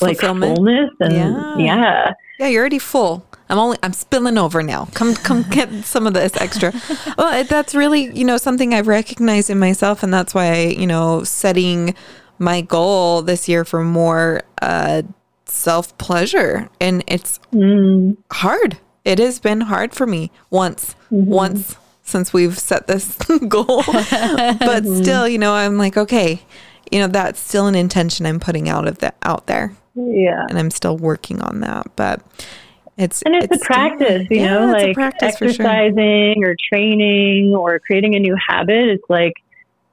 [0.00, 1.52] like fullness and Yeah.
[1.56, 3.24] yeah Yeah, you're already full.
[3.48, 4.86] I'm only I'm spilling over now.
[4.94, 6.72] Come come get some of this extra.
[7.18, 11.24] Well, that's really, you know, something I've recognized in myself and that's why, you know,
[11.24, 11.94] setting
[12.38, 15.02] my goal this year for more uh
[15.46, 18.78] self-pleasure and it's Mm, hard.
[19.06, 21.30] It has been hard for me once, mm-hmm.
[21.30, 23.16] once since we've set this
[23.48, 23.84] goal.
[23.86, 24.02] but
[24.82, 25.02] mm-hmm.
[25.02, 26.42] still, you know, I'm like, okay,
[26.90, 30.44] you know, that's still an intention I'm putting out of the out there, Yeah.
[30.50, 31.86] and I'm still working on that.
[31.94, 32.20] But
[32.98, 35.66] it's And it's, a practice, you Yeah, know, it's like practice for sure.
[35.66, 38.88] exercising or training or creating a new habit.
[38.88, 39.34] It's like,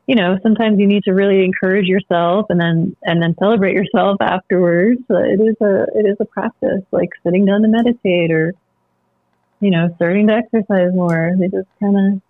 [0.08, 4.18] you know, sometimes you need to really encourage yourself and then and then celebrate yourself
[4.22, 5.02] afterwards.
[5.08, 8.54] It is a it is a practice, like sitting down to meditate or,
[9.64, 11.32] you know, starting to exercise more.
[11.40, 12.22] They just kind of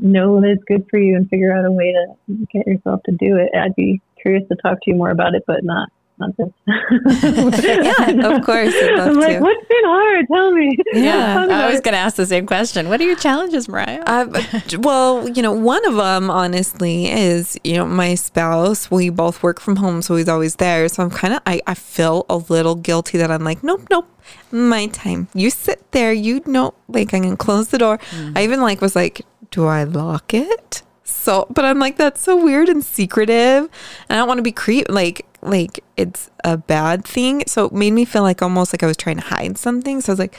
[0.00, 3.12] know that it's good for you and figure out a way to get yourself to
[3.12, 3.56] do it.
[3.56, 5.88] I'd be curious to talk to you more about it, but not
[6.36, 6.52] not.
[7.62, 9.40] Yeah, of course, I'd love I'm like, to.
[9.40, 10.26] what's been hard?
[10.28, 10.76] Tell me.
[10.94, 12.88] Yeah, I about was going to ask the same question.
[12.88, 14.02] What are your challenges, Mariah?
[14.06, 14.42] Uh,
[14.78, 18.90] well, you know, one of them, honestly, is, you know, my spouse.
[18.90, 20.88] We both work from home, so he's always there.
[20.88, 24.08] So I'm kind of, I, I feel a little guilty that I'm like, nope, nope,
[24.50, 25.28] my time.
[25.34, 27.98] You sit there, you know, like I'm going to close the door.
[28.34, 30.82] I even like was like, do I lock it?
[31.04, 33.68] So, but I'm like, that's so weird and secretive.
[34.08, 37.42] And I don't want to be creep, like, like it's a bad thing.
[37.46, 40.00] So it made me feel like almost like I was trying to hide something.
[40.00, 40.36] So I was like,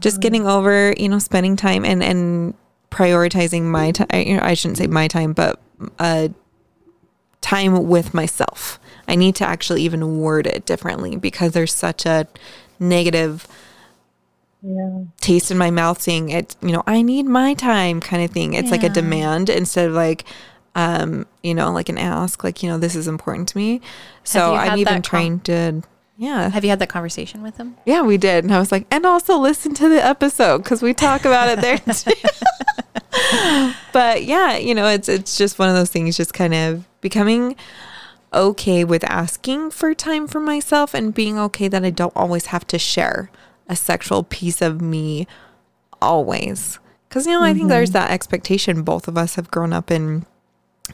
[0.00, 2.54] just getting over, you know, spending time and, and
[2.90, 4.08] prioritizing my time.
[4.12, 5.60] You know, I shouldn't say my time, but
[5.98, 6.28] uh,
[7.40, 8.78] time with myself.
[9.08, 12.26] I need to actually even word it differently because there's such a
[12.78, 13.46] negative
[14.62, 15.00] Yeah.
[15.20, 18.54] taste in my mouth saying it, you know, I need my time kind of thing.
[18.54, 20.24] It's like a demand instead of like,
[20.76, 23.80] um, you know, like an ask, like, you know, this is important to me.
[24.22, 25.82] So I'm even trying to,
[26.16, 26.48] yeah.
[26.48, 27.76] Have you had that conversation with him?
[27.84, 28.44] Yeah, we did.
[28.44, 31.60] And I was like, and also listen to the episode because we talk about it
[31.60, 32.12] there too.
[33.92, 37.56] but yeah, you know, it's it's just one of those things, just kind of becoming
[38.32, 42.66] okay with asking for time for myself and being okay that I don't always have
[42.68, 43.30] to share
[43.72, 45.26] a sexual piece of me
[46.00, 46.78] always.
[47.08, 50.24] Because, you know, I think there's that expectation both of us have grown up in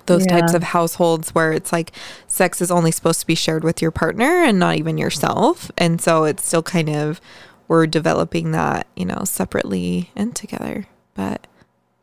[0.06, 1.92] those types of households where it's like
[2.26, 5.70] sex is only supposed to be shared with your partner and not even yourself.
[5.76, 7.20] And so it's still kind of,
[7.68, 10.86] we're developing that, you know, separately and together.
[11.14, 11.46] But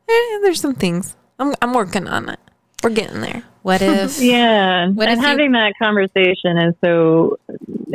[0.09, 1.15] eh, there's some things.
[1.39, 2.39] I'm, I'm working on it.
[2.83, 3.43] We're getting there.
[3.63, 4.21] What if?
[4.21, 4.89] Yeah.
[4.89, 7.37] What if and you- having that conversation is so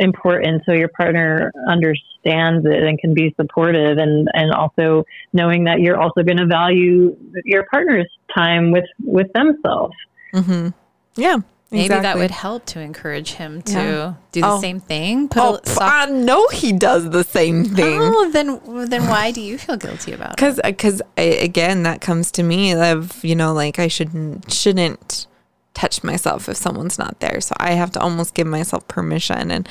[0.01, 5.79] important so your partner understands it and can be supportive and, and also knowing that
[5.79, 9.95] you're also going to value your partner's time with, with themselves.
[10.33, 10.69] Mm-hmm.
[11.15, 11.37] Yeah.
[11.73, 14.13] Maybe that would help to encourage him to Yeah.
[14.33, 14.59] do the Oh.
[14.59, 15.29] same thing.
[15.29, 17.97] Put Oh, a soft- I know he does the same thing.
[18.01, 20.35] Oh, then then why do you feel guilty about it?
[20.35, 25.27] because because again that comes to me of you know like i shouldn't shouldn't
[25.73, 27.39] touch myself if someone's not there.
[27.39, 29.51] So i have to almost give myself permission.
[29.51, 29.67] And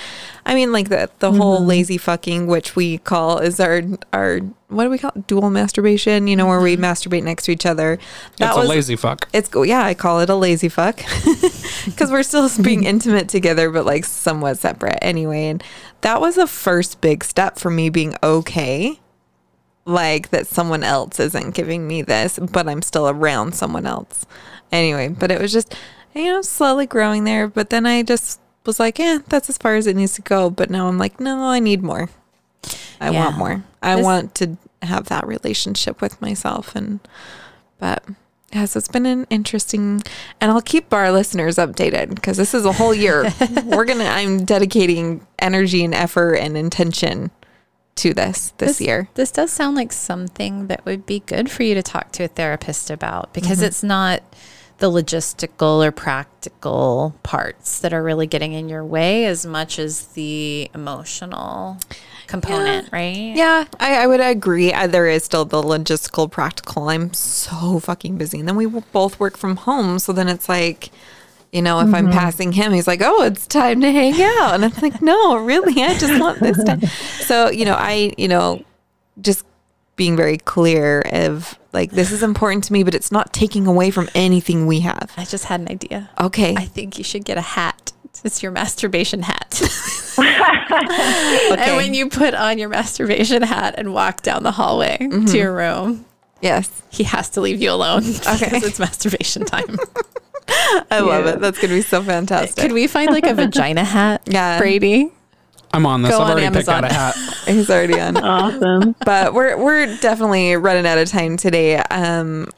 [0.46, 1.68] i mean like the the whole mm-hmm.
[1.68, 3.82] lazy fucking which we call is our
[4.12, 5.26] our what do we call it?
[5.26, 6.84] dual masturbation you know where we mm-hmm.
[6.84, 7.98] masturbate next to each other.
[8.38, 9.28] That's a lazy fuck.
[9.32, 11.00] it's yeah i call it a lazy fuck.
[11.86, 14.98] Because we're still being intimate together but like somewhat separate.
[15.02, 15.62] Anyway and
[16.00, 18.98] that was a first big step for me being okay
[19.86, 24.26] like that someone else isn't giving me this but i'm still around someone else
[24.72, 25.74] anyway but it was just
[26.14, 29.74] you know slowly growing there but then i just was like yeah that's as far
[29.76, 32.08] as it needs to go but now i'm like no i need more
[33.00, 33.24] i Yeah.
[33.24, 37.00] want more i This- want to have that relationship with myself and
[37.78, 38.02] but
[38.52, 40.02] yeah, so it's been an interesting,
[40.40, 43.32] and I'll keep our listeners updated because this is a whole year.
[43.64, 47.30] We're gonna, I'm dedicating energy and effort and intention
[47.94, 49.08] to this this, year.
[49.14, 52.28] This does sound like something that would be good for you to talk to a
[52.28, 53.66] therapist about because Mm-hmm.
[53.66, 54.22] it's not
[54.80, 60.06] the logistical or practical parts that are really getting in your way as much as
[60.08, 61.78] the emotional
[62.26, 63.32] component, right?
[63.34, 64.72] Yeah, I, I would agree.
[64.72, 66.88] Uh, there is still the logistical, practical.
[66.88, 70.90] I'm so fucking busy, and then we both work from home, so then it's like.
[71.52, 74.64] You know, if I'm passing him, he's like, "Oh, it's time to hang out," and
[74.64, 76.80] I'm like, "No, really, I just want this time."
[77.26, 78.62] So, you know, I, you know,
[79.20, 79.44] just
[79.96, 83.90] being very clear of like this is important to me, but it's not taking away
[83.90, 85.12] from anything we have.
[85.16, 86.10] I just had an idea.
[86.20, 87.92] Okay, I think you should get a hat.
[88.24, 89.60] It's your masturbation hat.
[90.18, 91.56] okay.
[91.58, 95.26] And when you put on your masturbation hat and walk down the hallway Mm-hmm.
[95.26, 96.04] to your room,
[96.42, 99.78] yes, he has to leave you alone because it's masturbation time.
[100.90, 101.40] I love it.
[101.40, 102.60] That's gonna be so fantastic.
[102.60, 104.58] Could we find like a vagina hat, Yeah.
[104.58, 105.12] Brady?
[105.72, 106.10] I'm on this.
[106.10, 107.12] Go I've on already picked out a Amazon.
[107.12, 107.44] hat.
[107.46, 108.16] He's already on.
[108.16, 108.94] Awesome.
[109.04, 111.76] but we're we're definitely running out of time today.
[111.76, 112.48] Um,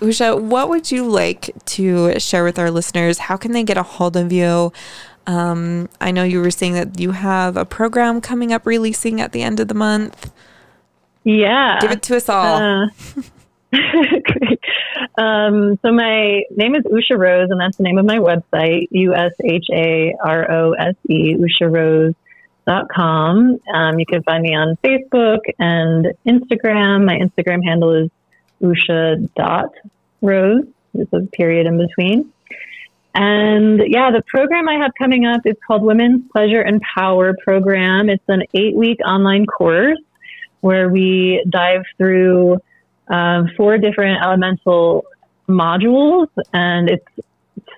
[0.00, 3.18] Usha, what would you like to share with our listeners?
[3.18, 4.72] How can they get a hold of you?
[5.26, 9.32] Um, I know you were saying that you have a program coming up releasing at
[9.32, 10.32] the end of the month.
[11.22, 11.78] Yeah.
[11.80, 12.56] Give it to us all.
[12.56, 12.86] Uh,
[13.70, 14.58] great.
[15.18, 19.14] Um, so my name is Usha Rose, and that's the name of my website, U
[19.14, 21.36] S H A R O S E,
[22.70, 23.58] usharose.com.
[23.74, 27.04] Um, you can find me on Facebook and Instagram.
[27.04, 28.10] My Instagram handle is
[28.62, 30.64] usha.rose.
[30.94, 32.32] There's a period in between.
[33.14, 38.08] And yeah, the program I have coming up is called Women's Pleasure and Power Program.
[38.08, 39.98] It's an eight week online course
[40.60, 42.58] where we dive through
[43.08, 45.04] um, four different elemental
[45.48, 47.04] modules, and it's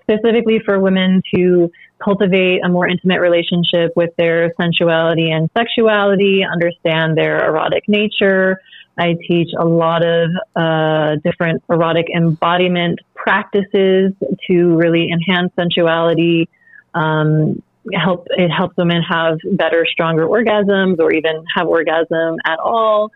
[0.02, 1.70] specifically for women to
[2.02, 8.60] cultivate a more intimate relationship with their sensuality and sexuality, understand their erotic nature.
[8.98, 14.12] I teach a lot of uh, different erotic embodiment practices
[14.48, 16.48] to really enhance sensuality.
[16.94, 17.62] Um,
[17.94, 23.10] help it helps women have better, stronger orgasms, or even have orgasm at all.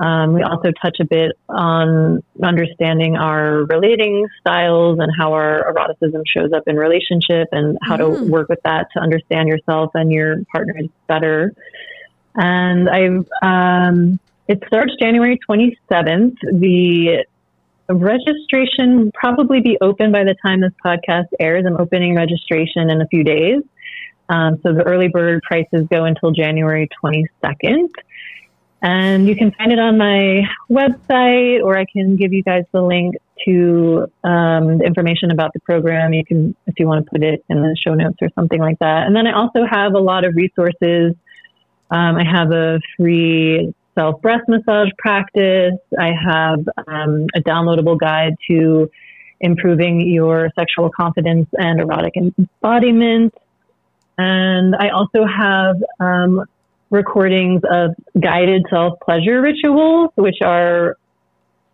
[0.00, 6.22] Um, we also touch a bit on understanding our relating styles and how our eroticism
[6.26, 10.42] shows up in relationship and how to work with that to understand yourself and your
[10.50, 11.52] partners better.
[12.34, 16.36] And I've, um, it starts January 27th.
[16.44, 17.26] The
[17.90, 21.66] registration will probably be open by the time this podcast airs.
[21.66, 23.62] I'm opening registration in a few days.
[24.30, 27.90] Um, so the early bird prices go until January 22nd.
[28.82, 32.80] And you can find it on my website, or I can give you guys the
[32.80, 36.12] link to um, the information about the program.
[36.14, 38.78] You can, if you want to put it in the show notes or something like
[38.78, 39.06] that.
[39.06, 41.14] And then I also have a lot of resources.
[41.90, 45.74] Um, I have a free self breast massage practice.
[45.98, 48.90] I have um, a downloadable guide to
[49.40, 53.34] improving your sexual confidence and erotic embodiment.
[54.18, 56.44] And I also have um,
[56.90, 60.96] recordings of guided self pleasure rituals, which are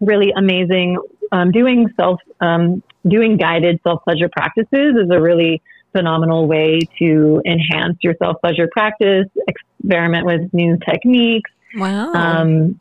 [0.01, 0.99] really amazing.
[1.33, 5.63] Um, doing self, um, doing guided self pleasure practices is a really
[5.93, 11.51] phenomenal way to enhance your self pleasure practice, experiment with new techniques.
[11.75, 12.13] Wow.
[12.13, 12.81] Um,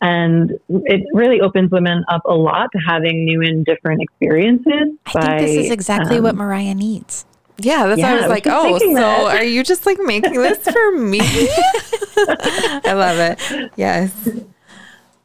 [0.00, 4.96] and it really opens women up a lot to having new and different experiences.
[5.06, 7.24] I think this is exactly um, what Mariah needs.
[7.58, 9.36] Yeah, that's why I was I was like, oh, so that.
[9.36, 11.20] are you just like making this for me?
[11.22, 13.72] I love it.
[13.76, 14.28] Yes.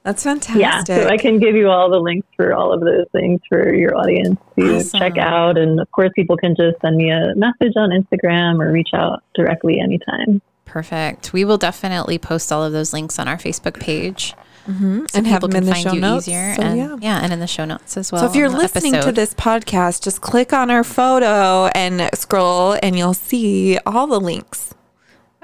[0.04, 0.62] That's fantastic.
[0.62, 3.74] Yeah, so I can give you all the links for all of those things for
[3.74, 5.00] your audience to Awesome.
[5.00, 5.58] check out.
[5.58, 9.22] And of course, people can just send me a message on Instagram or reach out
[9.36, 10.42] directly anytime.
[10.64, 11.34] Perfect.
[11.34, 14.34] We will definitely post all of those links on our Facebook page.
[14.68, 15.06] Mm-hmm.
[15.10, 16.28] So and have them in the find show you notes.
[16.28, 16.56] easier.
[16.56, 16.98] So, and, yeah.
[17.00, 17.20] yeah.
[17.24, 18.22] and in the show notes as well.
[18.22, 22.98] So if you're listening to this podcast, just click on our photo and scroll, and
[22.98, 24.74] you'll see all the links.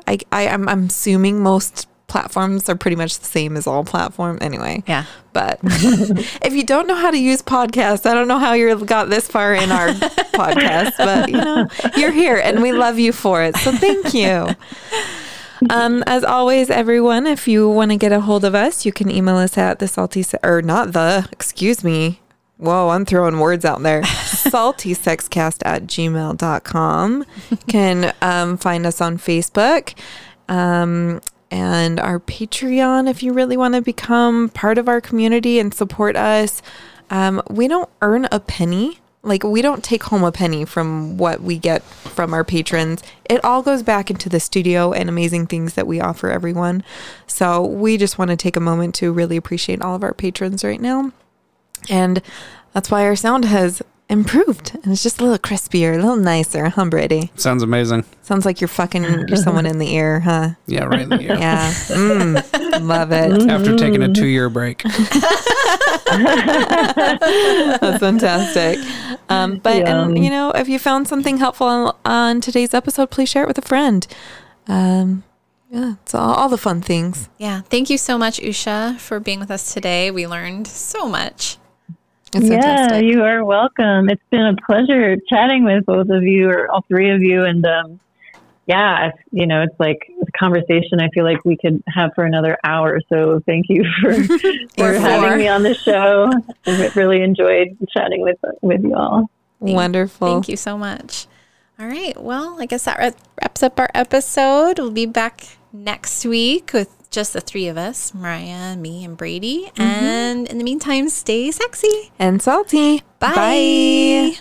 [0.07, 4.37] I, I I'm, I'm assuming most platforms are pretty much the same as all platform
[4.39, 4.83] anyway.
[4.85, 5.05] Yeah.
[5.33, 9.09] But if you don't know how to use podcasts, I don't know how you got
[9.09, 9.87] this far in our
[10.35, 11.67] podcast, but you know,
[11.97, 13.55] you're here and we love you for it.
[13.57, 14.47] So thank you.
[15.69, 19.09] Um, as always, everyone, if you want to get a hold of us, you can
[19.09, 22.19] email us at the salty se- or not the, excuse me.
[22.57, 24.03] Whoa, I'm throwing words out there.
[24.05, 27.25] salty sexcast at gmail.com.
[27.49, 29.97] You can um, find us on Facebook.
[30.47, 31.21] Um,
[31.53, 36.15] and our Patreon if you really want to become part of our community and support
[36.15, 36.63] us.
[37.11, 38.99] Um, we don't earn a penny.
[39.25, 43.01] Like, we don't take home a penny from what we get from our patrons.
[43.23, 46.83] It all goes back into the studio and amazing things that we offer everyone.
[47.25, 50.63] So, we just want to take a moment to really appreciate all of our patrons
[50.63, 51.13] right now.
[51.89, 52.21] And
[52.73, 54.77] that's why our sound has improved.
[54.83, 57.31] And it's just a little crispier, a little nicer, huh, Brady?
[57.35, 58.05] Sounds amazing.
[58.21, 60.51] Sounds like you're fucking you're someone in the ear, huh?
[60.67, 61.35] Yeah, right in the ear.
[61.35, 61.71] Yeah.
[61.71, 63.49] Mm, love it.
[63.49, 64.83] After taking a two year break.
[67.73, 68.79] That's fantastic.
[69.29, 73.29] Um, but and you know, if you found something helpful on, on today's episode, please
[73.29, 74.05] share it with a friend.
[74.67, 75.23] Um,
[75.71, 77.29] yeah, it's all, all the fun things.
[77.39, 77.61] Yeah.
[77.61, 80.11] Thank you so much, Usha, for being with us today.
[80.11, 81.57] We learned so much.
[82.35, 83.03] It's yeah, fantastic.
[83.05, 84.09] you are welcome.
[84.09, 87.43] It's been a pleasure chatting with both of you or all three of you.
[87.43, 87.99] And um,
[88.65, 92.57] yeah, you know, it's like a conversation I feel like we could have for another
[92.63, 93.01] hour.
[93.09, 94.13] So thank you for,
[94.77, 96.31] for having me on the show.
[96.65, 99.29] I really enjoyed chatting with with you all.
[99.59, 100.27] Wonderful.
[100.27, 101.27] Thank you so much.
[101.79, 102.19] All right.
[102.21, 104.79] Well, I guess that wraps up our episode.
[104.79, 109.71] We'll be back next week with just the three of us Mariah, me, and Brady.
[109.75, 109.81] Mm-hmm.
[109.81, 112.11] And in the meantime, stay sexy.
[112.19, 113.03] And salty.
[113.19, 114.35] Bye.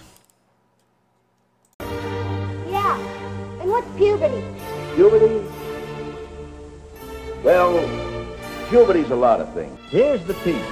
[2.69, 2.99] Yeah.
[3.61, 4.43] And what's puberty?
[4.97, 5.47] Puberty?
[7.45, 7.79] Well,
[8.69, 9.79] Puberty's a lot of things.
[9.91, 10.67] Here's the penis.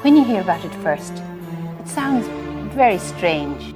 [0.00, 1.12] When you hear about it first,
[1.78, 2.26] it sounds
[2.74, 3.74] very strange.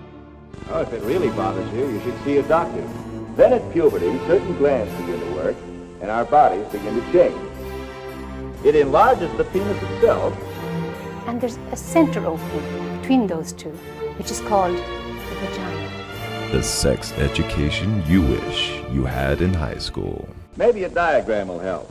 [0.71, 2.89] Oh, if it really bothers you, you should see a doctor.
[3.37, 5.57] Then at puberty, certain glands begin to work,
[6.01, 7.56] and our bodies begin to change.
[8.65, 10.35] It enlarges the penis itself,
[11.27, 13.73] And there's a center opening between those two,
[14.17, 16.51] which is called the vagina.
[16.53, 20.29] The sex education you wish you had in high school.
[20.57, 21.85] Maybe a diagram will help.